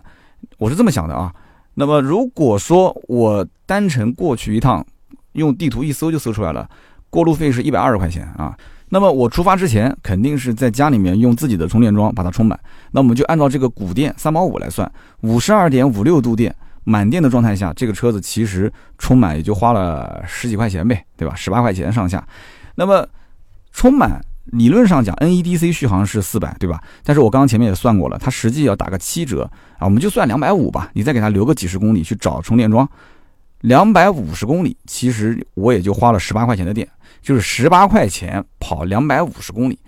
[0.58, 1.32] 我是这么想的啊。
[1.72, 4.86] 那么如果说我单程过去一趟，
[5.32, 6.68] 用地图一搜就搜出来了。
[7.12, 8.56] 过路费是一百二十块钱啊，
[8.88, 12.58] 那么我出发之前肯定是在家里面用自己的充电桩把它充满，
[12.92, 14.90] 那我们就按照这个谷电三毛五来算，
[15.20, 16.54] 五十二点五六度电
[16.84, 21.34] 满电的状态下，这个车子其实充满也就花了十几块钱呗，对吧？
[21.34, 22.26] 十八块钱上下。
[22.76, 23.06] 那么
[23.72, 26.82] 充满理论上讲，NEDC 续航是四百，对吧？
[27.04, 29.48] 但是我刚刚前面也算过了，它实际要打个七折
[29.78, 32.88] 啊，我们就算两百五吧，你再给它留个几十公里去找充电桩，
[33.60, 36.88] 两百五十公里，其实我也就花了十八块钱的电。
[37.22, 39.78] 就是十八块钱跑两百五十公里，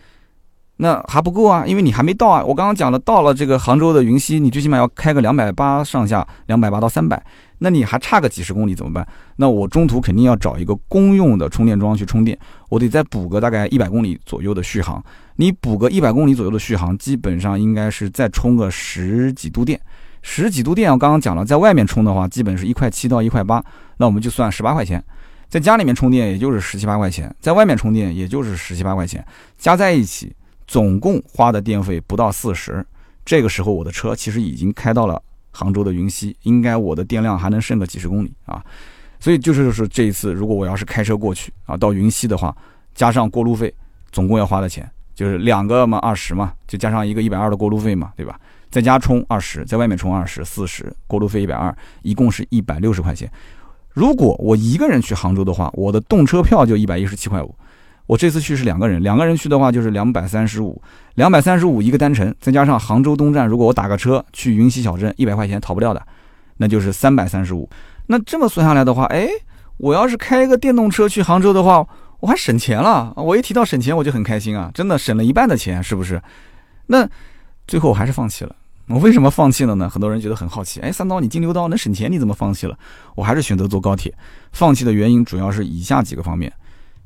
[0.77, 2.43] 那还不够啊，因为你还没到啊。
[2.45, 7.23] 我刚刚讲了，到了这个杭州的云溪，你最起码要开个两百八上下，两百八到三百，
[7.59, 9.07] 那你还差个几十公里怎么办？
[9.37, 15.03] 那我中途肯定要找一个公用的充电桩去充电，我得再补个大概一百公里左右的续航。
[15.37, 19.81] 你补个一百公里左右的续航，基本上应该是再充个十几度电。
[20.23, 23.63] 十几度电，我刚刚讲了，在外面充的话，基本是一块七到一块八，
[23.99, 25.03] 那我们就算十八块钱。
[25.55, 29.25] 在家里面充电也就是十七八块钱，在外面充电也就是十七八块钱，
[29.57, 30.35] 加在一起
[30.67, 32.85] 总共花的电费不到四十。
[33.25, 38.61] 这个时候我的车其实已经开到了杭州的云溪，应该我的电量还能剩个几十公里啊。
[39.21, 42.53] 所以就是就是这一次，如果我要是开车过去啊，到云溪的话，
[42.93, 43.73] 加上过路费，
[44.11, 48.37] 总共要花的钱就是两个嘛二十嘛，就加上一个一百二的过路费嘛，对吧？
[48.73, 53.31] 在家充二十，在外面充二十四十，过路费一百二，一共是一百六十块钱。
[53.95, 57.55] 如果我一个人去杭州的话，我的动车票就一百一十七块五。
[58.07, 60.83] 我这次去是两个人，两个人去的话就是两百三十五，
[61.15, 66.07] 两百三十五一个单程，再加上杭州东站，如果我打个车去云溪小镇，一百块钱逃不掉的
[66.59, 67.67] 那就是三百三十五。
[68.09, 69.27] 那这么算下来的话，哎，
[69.79, 71.87] 我要是开一个电动车去杭州的话，
[72.21, 73.15] 我还省钱了。
[73.17, 76.21] 我一提到省钱，我就很开心啊，真的省了一半的钱，是不是？
[76.89, 77.09] 那
[77.67, 78.55] 最后我还是放弃了。
[78.87, 79.89] 我为什么放弃了呢？
[79.89, 80.79] 很多人觉得很好奇。
[80.81, 82.79] 哎，三刀，你金牛刀能省钱，你怎么放弃了？
[83.15, 84.15] 我还是选择坐高铁。
[84.53, 86.53] 放弃的原因主要是以下几个方面。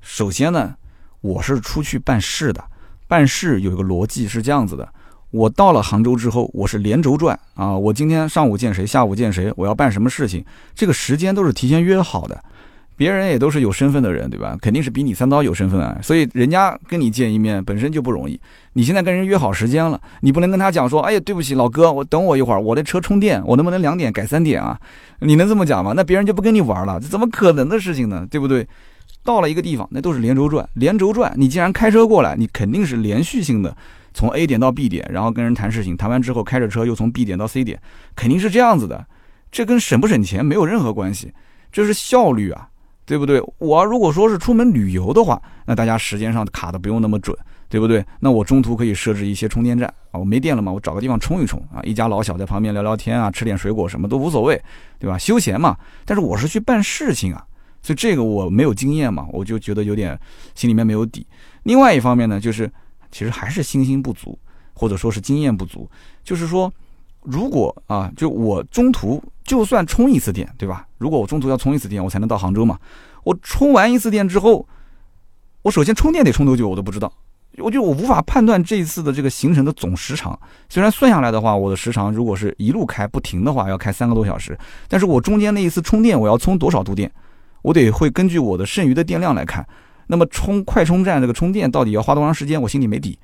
[0.01, 0.75] 首先呢，
[1.21, 2.65] 我是出去办事的，
[3.07, 4.89] 办事有一个逻辑是这样子的。
[5.31, 7.77] 我到了杭州之后，我是连轴转啊！
[7.77, 12.43] 我今天上午见谁，下午见谁，我要办什么事情，这个时间都是提前约好的。
[12.99, 14.59] 别人也都是有身份的人，对吧？
[14.61, 18.39] 肯定是比你三刀有身份啊，所以人家跟你见一面本身就不容易。
[18.73, 24.77] 你现在跟人约好时间了，你不能跟他讲说：“哎呀，对不起，老哥，我等我一会儿，我的车充电，我能不能两点改三点啊？”
[25.21, 25.93] 你能这么讲吗？
[25.95, 28.27] 那别人就不跟你玩了，这怎么可能的事情呢？
[28.29, 28.67] 对不对？
[29.25, 31.33] 到了一个地方，那都是连轴转，连轴转。
[31.37, 33.77] 你既然开车过来，你肯定是连续性的。
[34.15, 37.81] 从 A 点到 B 点，然后跟人谈事情，谈完之后开着车又从 B 点到 C 点，
[38.17, 39.07] 肯定是这样子的。
[39.53, 41.33] 这跟省不省钱没有任何关系，
[41.71, 42.69] 这是效率啊，
[43.09, 43.43] 对不对？
[43.57, 47.35] 我如果说是出门旅游的话，那大家时间上卡的不用那么准，
[47.69, 48.05] 对不对？
[48.21, 54.63] 那我中途可以设置一些充电站啊，我没电了嘛，我找个地方充一充啊，一家老小在旁边聊聊天啊，吃点水果什么都无所谓，
[54.99, 55.17] 对吧？
[55.17, 55.75] 休闲嘛。
[56.05, 57.43] 但是我是去办事情啊，
[57.83, 60.17] 所以这个我没有经验嘛，我就觉得有点
[60.55, 61.27] 心里面没有底。
[61.63, 62.71] 另外一方面呢，就是。
[63.11, 64.39] 其实还是信心不足，
[64.75, 65.91] 或者说是经验不足。
[66.23, 66.71] 就是说，
[67.31, 70.87] 如果啊，就我中途就算充一次电，对吧？
[70.97, 72.79] 如果我中途要充一次电，我才能到杭州嘛。
[73.23, 74.67] 我充完一次电之后，
[75.61, 77.13] 我首先充电得充多久，我都不知道。
[77.59, 80.39] 我就我无法判断这一次的这个行程的总时长。
[80.69, 84.57] 虽然算下来的话，我的时长如果是一路开不停的话，要开三个多小时。
[84.87, 87.13] 但是我中间那一次充电，我要充多少度电？
[87.61, 89.67] 我得会根据我的剩余的电量来看。
[90.07, 92.63] 那么充快充站这个充电到底要花多长时间？
[92.63, 93.19] 我心里没底，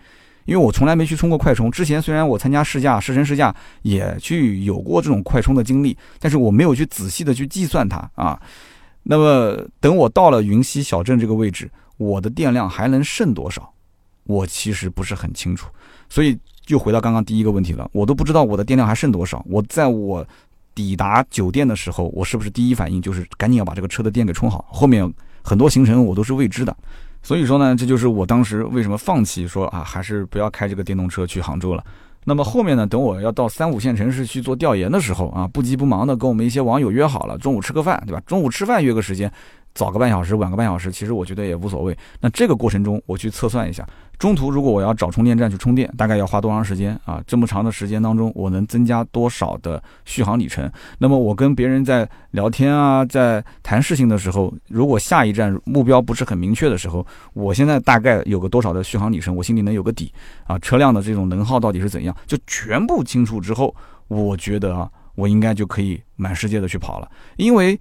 [0.44, 1.70] 因为我从来没去充过快充。
[1.70, 8.40] 之前虽然我参加试驾试乘试驾也去有过这种快充的经历，但是我没有去仔细的去计算它啊。
[9.02, 13.72] 那么等我到了云溪小镇这个位置，我的电量还能剩多少？
[14.24, 15.68] 我其实不是很清楚。
[16.08, 16.38] 所以
[16.68, 19.44] 又回到刚刚第一个问题了，我都不知道我的电量还剩多少。
[19.48, 20.26] 我在我
[20.74, 24.64] 抵达酒店的时候，我是不是第一反应就是赶紧要把这个车的电给充好？
[24.70, 25.12] 后面。
[25.46, 26.74] 很多行程我都是未知的，
[27.24, 31.82] 所以说呢，这就是我当时为什么放弃说啊，还是不要开这个电动车去杭州了。
[32.22, 38.22] 那么后面呢，等我要到三五线城市去做调研的时候啊，不急不忙的跟我们一些网友约好了，中午吃个饭，对吧？
[38.26, 39.32] 中午吃饭约个时间。
[39.74, 41.96] 早个半小时，晚个半小时，其实我觉得也无所谓。
[42.20, 43.84] 那这个过程中，我去测算一下，
[44.18, 47.20] 中途如果我要找充电站去充电，大概要花多长时间啊？
[47.26, 50.70] 这么长的时间当中，我能增加多少的续航里程？
[50.98, 60.12] 那么我跟别人在聊天啊，在谈事情的时候，如果下一站目标不是很明确的时候，我现在大概有个多少的续航里程，我心里能有个底
[60.46, 60.56] 啊？
[60.60, 62.16] 车辆的这种能耗到底是怎样？
[62.26, 63.74] 就全部清楚之后，
[64.06, 67.76] 我觉得啊，我应该就可以满世界的去跑了，因为。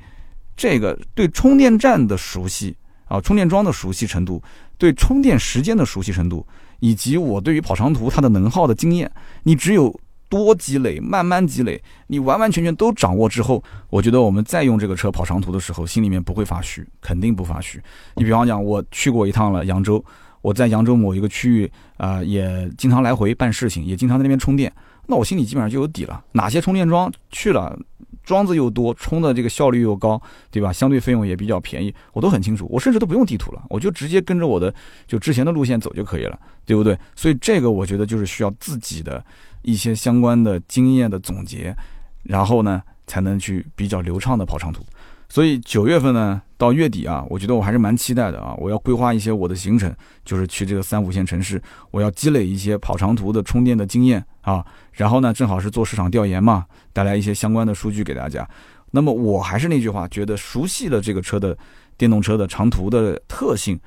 [0.55, 2.75] 这个对充电站的熟悉
[3.05, 4.41] 啊，充电桩的熟悉程度，
[4.77, 6.45] 对充电时间的熟悉程度，
[6.79, 9.11] 以及我对于跑长途它的能耗的经验，
[9.43, 9.99] 你只有
[10.29, 17.79] 多积累，慢慢积累，你完完全全都掌握之后，我觉得我们再用这个车跑长途的时候，心里面不会发虚，肯定不发虚。
[18.15, 20.03] 你比方讲，我去过一趟了扬州，
[20.41, 24.73] 我在扬州某一个区域啊，也经常来回办事情，也经常在那边充电，
[25.05, 27.77] 那我心里基本上就有底了，哪些充电桩去了。
[28.23, 30.71] 桩子又多，充的这个效率又高，对吧？
[30.71, 32.67] 相对费用也比较便宜，我都很清楚。
[32.69, 34.73] 我甚至都不用地图了，我就直接跟着我的
[35.05, 36.97] 就之前的路线走就可以了，对不对？
[37.15, 39.23] 所以这个我觉得就是需要自己的
[39.61, 41.75] 一些相关的经验的总结，
[42.23, 44.85] 然后呢才能去比较流畅的跑长途。
[45.33, 48.53] 所以九月份呢到月底啊，我觉得我还是蛮期待的啊！
[48.59, 49.91] 我要规划一些我的行程，
[50.23, 51.59] 就是去这个三五线城市，
[51.89, 54.63] 我要积累一些跑长途的充电的经验啊。
[54.91, 58.47] 然后呢，正好是做市场调研嘛，带来一些相关的数据给大家。
[58.91, 61.57] 那么我还是那句话，觉得熟悉了这个车的
[61.97, 63.79] 电动车的长途的特性，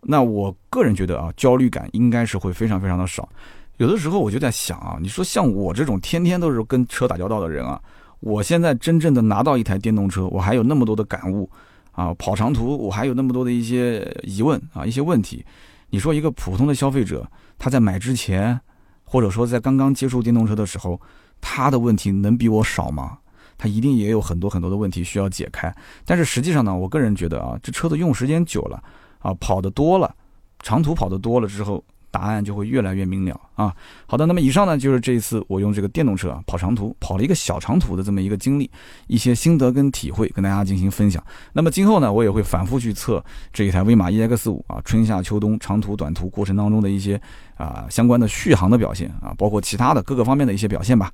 [0.00, 3.28] 那我个人觉得啊，焦虑感应该是会非常非常的少。
[3.76, 7.80] 有的时候我就在想啊，你说像我这种天天都是跟车打交道的人啊。
[8.22, 11.50] 我现在真正的拿到一台电动车，我还有那么多的感悟
[11.90, 12.14] 啊！
[12.14, 15.44] 跑长途我还有那么多的一些疑问啊，一些问题。
[15.90, 18.60] 你说一个普通的消费者，他在买之前，
[19.02, 21.00] 或者说在刚刚接触电动车的时候，
[21.40, 23.18] 他的问题能比我少吗？
[23.58, 25.74] 他一定也有很多很多的问题需要解开。
[26.06, 28.80] 但是实际上呢，我个人觉得啊，这车子用时间久了
[29.18, 30.14] 啊，跑的多了，
[30.60, 31.84] 长途跑的多了之后。
[32.12, 33.74] 答案就会越来越明了啊！
[34.06, 38.70] 好的，那么以上呢就是这一次我用这个电动车啊跑长途，跑了一个小长途的这么一个经历，
[39.06, 41.24] 一些心得跟体会跟大家进行分享。
[41.54, 47.20] 那么今后呢，我也会反复去测这一台威马 EX 五啊，春夏秋冬长途短途过程当中的一些
[47.56, 51.10] 啊相关的续航的表现啊，包括其他的各个方面的一些表现吧。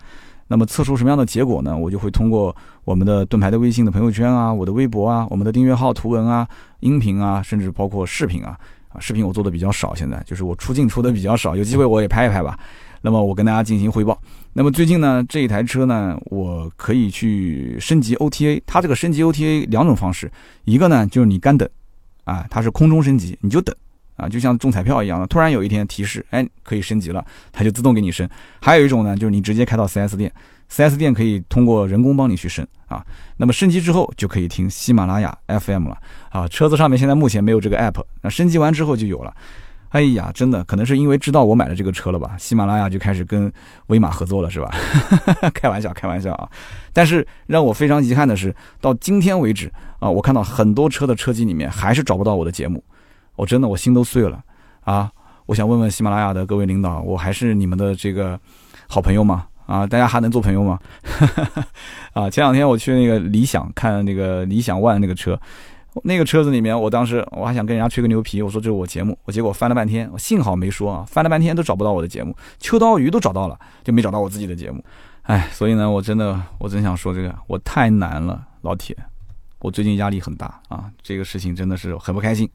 [0.51, 1.76] 那么测出什么样的结果呢？
[1.76, 6.49] 我就会通过我们的盾牌的微信的朋友圈啊，我的微博啊，我们的订阅号图文啊、
[6.80, 8.59] 音频啊，甚至包括视频啊，啊，
[9.01, 12.59] 视频我做的比较少，现在就是我出镜出的比较少，有机会我也拍一拍吧。
[13.01, 14.20] 那么我跟大家进行汇报。
[14.53, 18.61] 那么最近呢，这一台车呢，我可以去升级 OTA。
[18.66, 20.30] 它这个升级 OTA 两种方式，
[20.64, 21.68] 一个呢就是你干等，
[22.24, 23.74] 啊，它是空中升级，你就等。
[24.16, 28.28] 啊，就像中彩票一样的，突然有一天提示，哎，可以升级了，它就自动给你升。
[28.61, 30.32] 还有一种呢，就是你直接开到 4S 店
[30.71, 33.05] ，4S 店可以通过人工帮你去升啊。
[33.37, 35.99] 那么升级之后就可以听喜马拉雅 FM 了
[36.31, 36.49] 啊。
[36.49, 39.35] 车子上面现在目前没有这个 app，那升级完之后就有了。
[39.91, 43.51] 哎呀，真的可能是因为知道我买了这个车了吧，喜马拉雅就开始跟
[43.87, 44.71] 威马合作了，是吧？
[45.55, 46.47] 开玩笑，开玩笑啊。
[46.93, 52.85] 但是让我非常遗憾的是，到今天为止啊，我看到很多车的车机里面还是找不到我的节目。
[53.35, 54.43] 我真的我心都碎了
[54.83, 55.11] 啊！
[55.47, 58.39] 我想问问喜马拉雅的各位领导，我还是你们的这个
[58.89, 59.47] 好朋友吗？
[59.69, 60.79] 啊，大家还能做朋友吗？
[62.14, 65.39] 啊，前两天我去那个理想看那个理想 ONE 那个车，
[66.05, 74.83] 那个车子里面，我当时我还想跟人家吹个牛皮，我说这是我节目，我结果翻了半天，我幸好没说啊，翻了半天都找不到我的节目，秋刀鱼都找到了，就没找到我自己的节目，
[75.25, 78.97] 哎，所以呢，我真的我真想说这个，我太难了，老铁，
[79.59, 82.49] 我最近压力很大啊，这个事情真的是很不开心。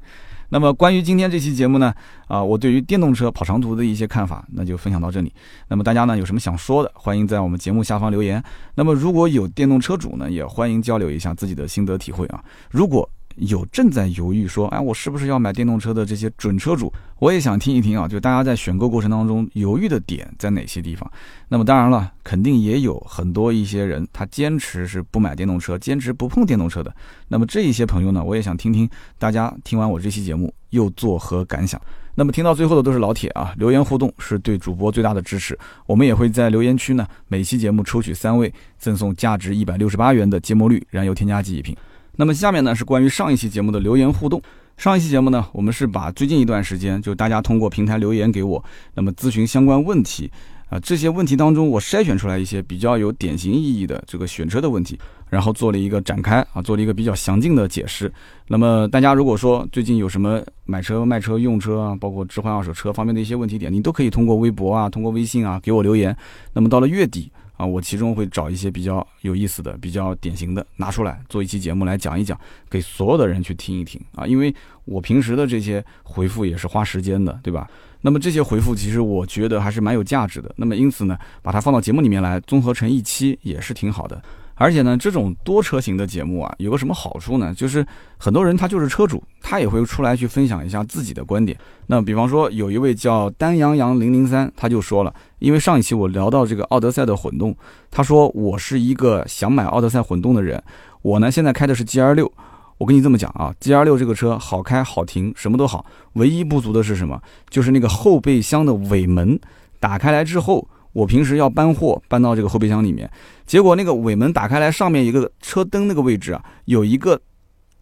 [0.54, 1.91] 那么关于今天这期节目呢，
[2.28, 5.34] 啊，我对于电动车跑长途的一些看法，那就分享到这里。
[5.68, 8.41] 那么大家呢有什么想说的，欢迎在我们节目下方留言。
[8.76, 12.39] 那么如果有电动车主呢，也欢迎交流一下自己的心得体会啊。
[12.70, 21.09] 如果有正在犹豫说，哎，我是不是要买电动车的这些准车主，我也想听一听啊，就大家在选购过程当中犹豫的点在哪些地方？
[21.47, 26.93] 那么当然了，肯定也有很多一些人他坚持是不买电动车，坚持不碰电动车的。
[27.27, 31.81] 那么这一些朋友呢，我也想听听大家听完我这期节目又作何感想？
[32.15, 35.57] 那么听到最后的都是老铁啊，留言互动是对主播最大的支持。
[35.88, 41.75] 我们也会在留言区呢，每期节目抽取三位，赠送价值一百六十八元的芥末绿燃油添加剂一瓶。
[42.16, 44.41] 那么下面呢是关于上一期节目的留言互动。
[44.76, 48.64] 上一期节目呢，我们是把最近一段时间就大家通过平台留言给我，
[48.95, 50.32] 那么咨询相关问题
[50.70, 54.97] 啊，这些问题当中我筛选出来一些比较有典型意义的这个选车的问题，
[55.30, 58.11] 然后做了一个展开啊，做了一个比较详尽的解释。
[58.47, 66.16] 那么大家如果说最近有什么买车、卖车、用车啊，包括置换二手车方面的一些问题点，你都可以通过微博啊，通过微信啊给我留言。
[66.53, 67.32] 那么到了月底。
[67.56, 72.39] 啊，我其中会找一些比较有意思的、比较典型的拿出来做一期节目来讲一讲，
[72.70, 74.26] 给所有的人去听一听啊。
[74.26, 74.54] 因为
[74.86, 77.70] 我平时的这些回复也是花时间的，对吧？
[78.01, 80.54] 那么这些回复其实我觉得还是蛮有价值的。
[80.58, 84.22] 那么因此呢，把它放到节目里面来，综合成一期也是挺好的。
[84.56, 87.54] 而且呢，这种多车型的节目啊，有个什么好处呢？
[87.54, 87.86] 就是
[88.18, 91.58] 很多人他就是车主，他也会出来去分享一下自己的观点。
[91.88, 97.56] 那比方说，有一位叫丹阳阳零零三，他就说了，因为上一期我聊到这个奥德赛的混动，
[97.89, 100.64] 他说我是一个想买奥德赛混动的人，
[101.01, 102.32] 我呢现在开的是 G R 六，
[102.78, 107.20] 我跟你这么讲啊，G R 六这个车好开好停，什么都好，唯一不足的是什么？
[107.49, 109.39] 就是那个后备箱的尾门
[109.80, 110.68] 打开来之后。
[110.93, 113.09] 我平时要搬货，搬到这个后备箱里面，
[113.45, 117.19] 结果那个尾门打开来，上面一个车灯那个位置啊，有一个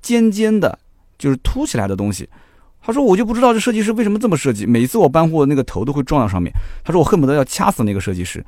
[0.02, 0.80] 尖尖的，
[1.18, 2.28] 就是凸起来的东西。
[2.84, 6.52] 他说我就不知道这设计师为什么这么设计，每次我搬货那个头都会撞到上面。
[6.84, 8.44] 他说我恨不得要掐死那个设计师。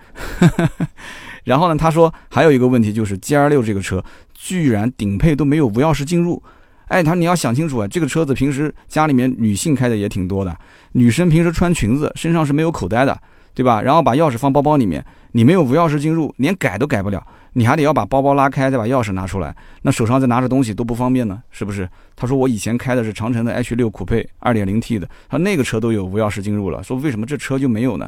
[1.46, 4.04] 然后呢，他说还有一个问题就是 G R 六这个车
[4.34, 6.42] 居然顶配都没有无钥匙进入。
[6.88, 10.58] 哎，他你要想清楚啊，这个车子平时家里面女性开的也挺多的，
[10.94, 13.20] 女生平时穿裙子身上是没有口袋的。
[13.54, 13.82] 对吧？
[13.82, 21.88] 然后把钥匙放包包里面，你没有无钥匙进入，连改都改不了，你还得要把包包拉开，再把钥匙拿出来，那手上再拿着东西多不方便呢，是不是？
[22.16, 28.08] 他说我以前开的是长城的 H 六酷配，二点零 T 的，他那个车都有无钥匙进入了，说为什么这车就没有呢？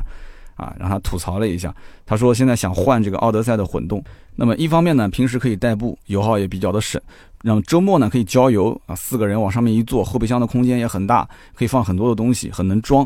[0.56, 1.74] 啊，让他吐槽了一下，
[2.06, 4.02] 他说现在想换这个奥德赛的混动，
[4.38, 7.00] 那么一方面呢，平时可以代步，油耗也比较的省，
[7.44, 13.06] 让周末呢可以郊游啊，四个人往上面一坐，后备箱的空间也很大，可以放很多的东西，很能装。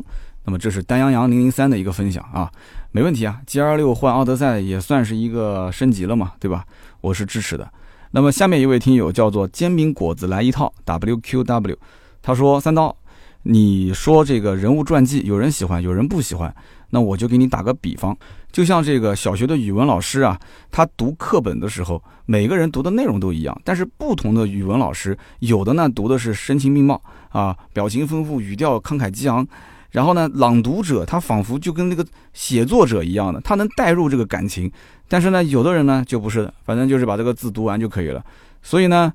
[0.50, 2.52] 那么这是丹阳阳零零三的一个分享啊，
[2.92, 6.66] 没问题啊，G R 六换奥德赛也算是一个升级了嘛，对吧？
[7.02, 7.72] 我是支持的。
[8.10, 11.78] 那么下面一位听友叫做煎饼果子来一套 W Q W，
[12.24, 12.98] 他说三刀，
[13.44, 16.52] 你说这个人物传记，有人喜欢，有人不喜欢，
[16.90, 18.18] 那我就给你打个比方，
[18.52, 20.40] 就像这个小学的语文老师啊，
[20.72, 29.48] 他读课本的时候，每个人读的内容都一样，但是不同的语文老师，有的呢读的是声情并茂啊，表情丰富，语调慷慨激昂。
[29.92, 34.72] 然后呢，朗读者他仿佛就跟那个写作者一样的，他能带入这个感情。
[35.08, 38.24] 但是呢，有的人呢就不是的，反正就是把这个字读完就可以了。
[38.62, 39.12] 所以呢，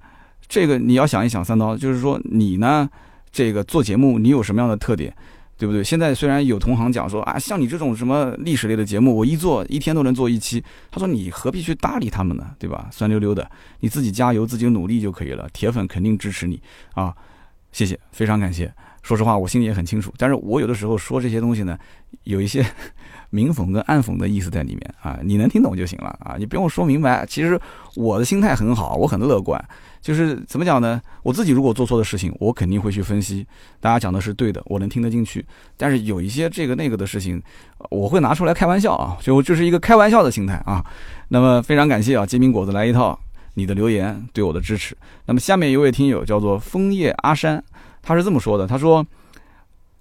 [0.49, 2.89] 这个你要想一想，三刀就是说你呢，
[3.31, 5.15] 这个做节目你有什么样的特点？
[5.57, 5.85] 对不对？
[5.85, 10.63] 现在虽然有同行讲说啊，像你这种什么历史类的节目，我一做一天都能做一期。
[10.91, 12.51] 他说你何必去搭理他们呢？
[12.59, 12.89] 对吧？
[12.91, 13.49] 酸溜溜的，
[13.79, 15.49] 你自己加油，自己努力就可以了。
[15.53, 16.61] 铁粉肯定支持你
[16.95, 17.15] 啊！
[17.71, 18.75] 谢谢，非常感谢。
[19.05, 21.79] 说实话，我心里也很清楚，但是我有的时候说这些东西呢，
[22.23, 22.65] 有一些
[23.29, 27.27] 明讽跟暗讽的意思在里面啊，你能听懂就行了啊，你不用说明白。
[27.27, 27.61] 其实
[27.97, 29.63] 我的心态很好，我很乐观，
[30.01, 30.99] 就是怎么讲呢？
[31.23, 33.47] 我自己如果做错的事情，我肯定会去分析，
[33.79, 35.45] 大家讲的是对的，我能听得进去。
[35.77, 37.43] 但是有一些这个那个的事情，
[37.91, 40.83] 我会拿出来开玩笑啊，就就是一个开玩笑的心态啊。
[41.29, 43.19] 那么非常感谢啊，煎饼果子来一套
[43.53, 44.97] 你的留言对我的支持。
[45.27, 47.63] 那么下面一位听友叫做枫叶阿山。
[48.05, 49.05] 他是这么说的：“他说，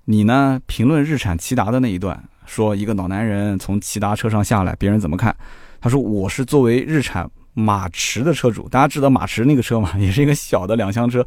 [0.06, 5.34] 你呢评论日产骐达的那一段，说一个老男人从骐达车上下来，别人怎么看？
[5.80, 11.26] 他说我是作为日产马驰的车主，大家知道马驰那个车嘛， 也是一个小的两厢车。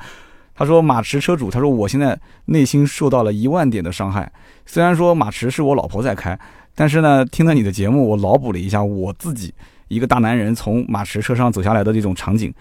[0.54, 4.30] 他说马驰车主，他说我现在内心受到了一万点的伤害。
[4.66, 6.38] 虽然说马驰是我老婆在开，
[6.74, 9.54] 但是呢，听了你的节目，我脑补了一下我自己
[9.88, 12.52] 一个大男人从马驰车上走下来的这种场景。”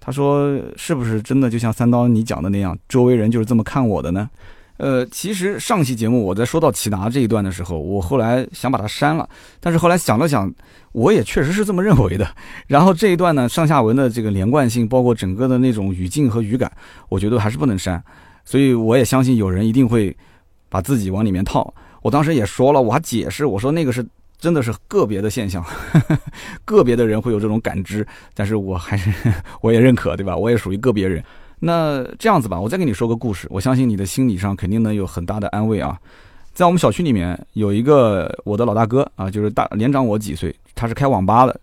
[0.00, 4.28] 他说：“是不是真的就像三刀你讲的那样，周围人就是这么看我的呢？”
[4.78, 9.28] 呃，其实上期节目我在说到骐达这一段的时候，我后来想把它删了，
[9.60, 10.50] 但是后来想了想，
[10.92, 12.26] 我也确实是这么认为的。
[12.66, 16.72] 然后这一段呢，上下文的这个连贯性，包括整个的那种语境和语感，
[17.10, 18.02] 我觉得还是不能删。
[18.42, 20.16] 所以我也相信有人一定会
[20.70, 21.74] 把自己往里面套。
[22.00, 24.02] 我当时也说了，我还解释，我说那个是。
[24.40, 25.62] 真的是个别的现象，
[26.64, 29.12] 个别的人会有这种感知，但是我还是
[29.60, 30.34] 我也认可，对吧？
[30.34, 31.22] 我也属于个别人。
[31.60, 35.98] 那这样子吧，我再跟你说个故事，我相信你的心理上肯定能有很大的安慰啊。
[36.54, 41.60] 在我们小区里面有一个我的老大哥啊，就是大年长我几岁，他是开网吧的。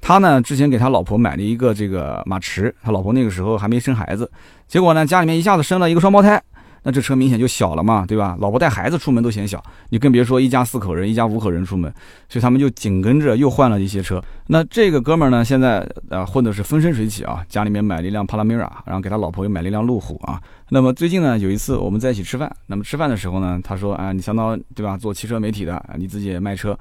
[0.00, 4.30] 他呢之前给他老婆买了一个这个马驰，他老婆那个时候还没生孩子，
[4.68, 6.42] 结果呢家里面一下子生了一个双胞胎。
[6.82, 8.36] 那这车明显就小了嘛，对吧？
[8.40, 11.92] 老婆带孩子出门都嫌小，你更别说一家四口人、一家五口人出门。
[12.28, 14.22] 所以他们就紧跟着又换了一些车。
[14.46, 20.40] 那这个哥们儿呢，现在呃混的是风生水起啊，家里面买了一辆帕拉梅拉，然后给他老婆又买了一辆路虎啊。
[20.70, 24.96] 那么最近呢，有一次我们在一起吃饭，那么吃饭的时候呢，他说啊，你相当对吧？
[24.96, 26.78] 做汽车媒体的，你自己也卖车。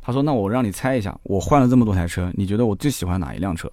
[0.00, 3.70] 他说那我让你猜一下，我换了这么多台车，你觉得我最喜欢哪一辆车？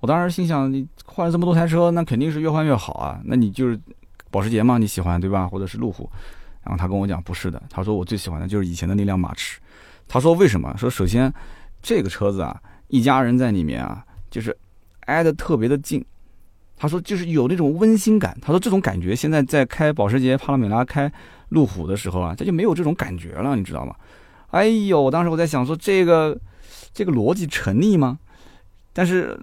[0.00, 3.20] 我当时心想，你换了这么多台车，那肯定是越换越好啊。
[3.24, 3.78] 那你就是。
[4.32, 5.46] 保时捷嘛，你喜欢对吧？
[5.46, 6.10] 或者是路虎，
[6.64, 9.60] 然后他跟我讲不是的，他说我最喜欢的就是以前的那辆马驰。
[10.08, 10.74] 他说为什么？
[10.76, 11.32] 说首先
[11.80, 14.56] 这个车子啊，一家人在里面啊，就是
[15.02, 16.04] 挨得特别的近。
[16.76, 18.36] 他说就是有那种温馨感。
[18.42, 21.10] 他说这种感觉现在在开保时捷、帕拉梅拉、开
[21.50, 23.94] 路虎的时候啊，他就没有这种感觉了，你知道吗？
[24.50, 26.36] 哎呦，我当时我在想说这个
[26.92, 28.18] 这个逻辑成立吗？
[28.92, 29.38] 但是。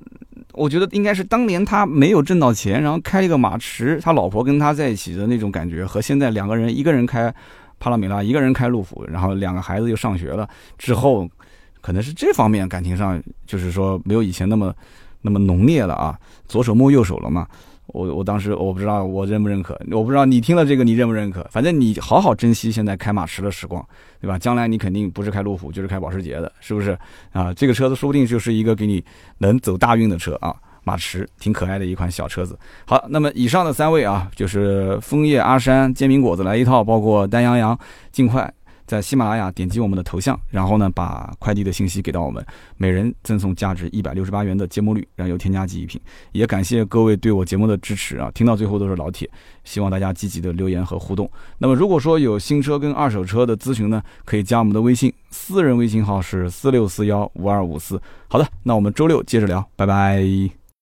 [0.53, 7.33] 我觉得应该是当年他没有挣到钱，然后开一个马驰，他老婆跟他在一起的那种感觉，和现在两个人一个人开
[7.79, 11.29] 帕拉梅拉，一个人开路虎，然后两个孩子又上学了之后，
[11.81, 14.73] 可能是这方面感情上就是说没有以前那么
[15.21, 17.47] 那么浓烈了啊，左手摸右手了嘛。
[17.93, 21.45] 我我当时我不知道我认不认可，我不知道你听了这个你认不认可。
[21.51, 23.85] 反正你好好珍惜现在开马驰的时光，
[24.21, 24.37] 对吧？
[24.37, 26.97] 将来你肯定不是开路虎就是开保时捷的，是不是
[27.31, 27.53] 啊？
[27.53, 29.03] 这个车子说不定就是一个给你
[29.39, 30.55] 能走大运的车啊！
[30.85, 32.57] 马驰挺可爱的一款小车子。
[32.85, 37.77] 好，那么以上的三位啊，就是枫叶阿山、煎饼果子来一套，包括丹阳阳、
[38.11, 38.51] 尽快。
[38.89, 42.43] 在喜马拉雅点击我们的头像，然后呢，把快递的信息给到我们，
[42.75, 46.01] 每人赠送价值一百六十八元的芥末绿燃油添加剂一瓶。
[46.31, 49.29] 也感谢各位对我节目的支持啊，听到最后都是老铁，
[49.63, 51.29] 希望大家积极的留言和互动。
[51.59, 58.01] 那么如果说有新车跟二手车的咨询呢，可以加我们的微信，私人微信号是四六四幺五二五四。
[58.27, 60.58] 好的，那我们周六接着聊，拜拜。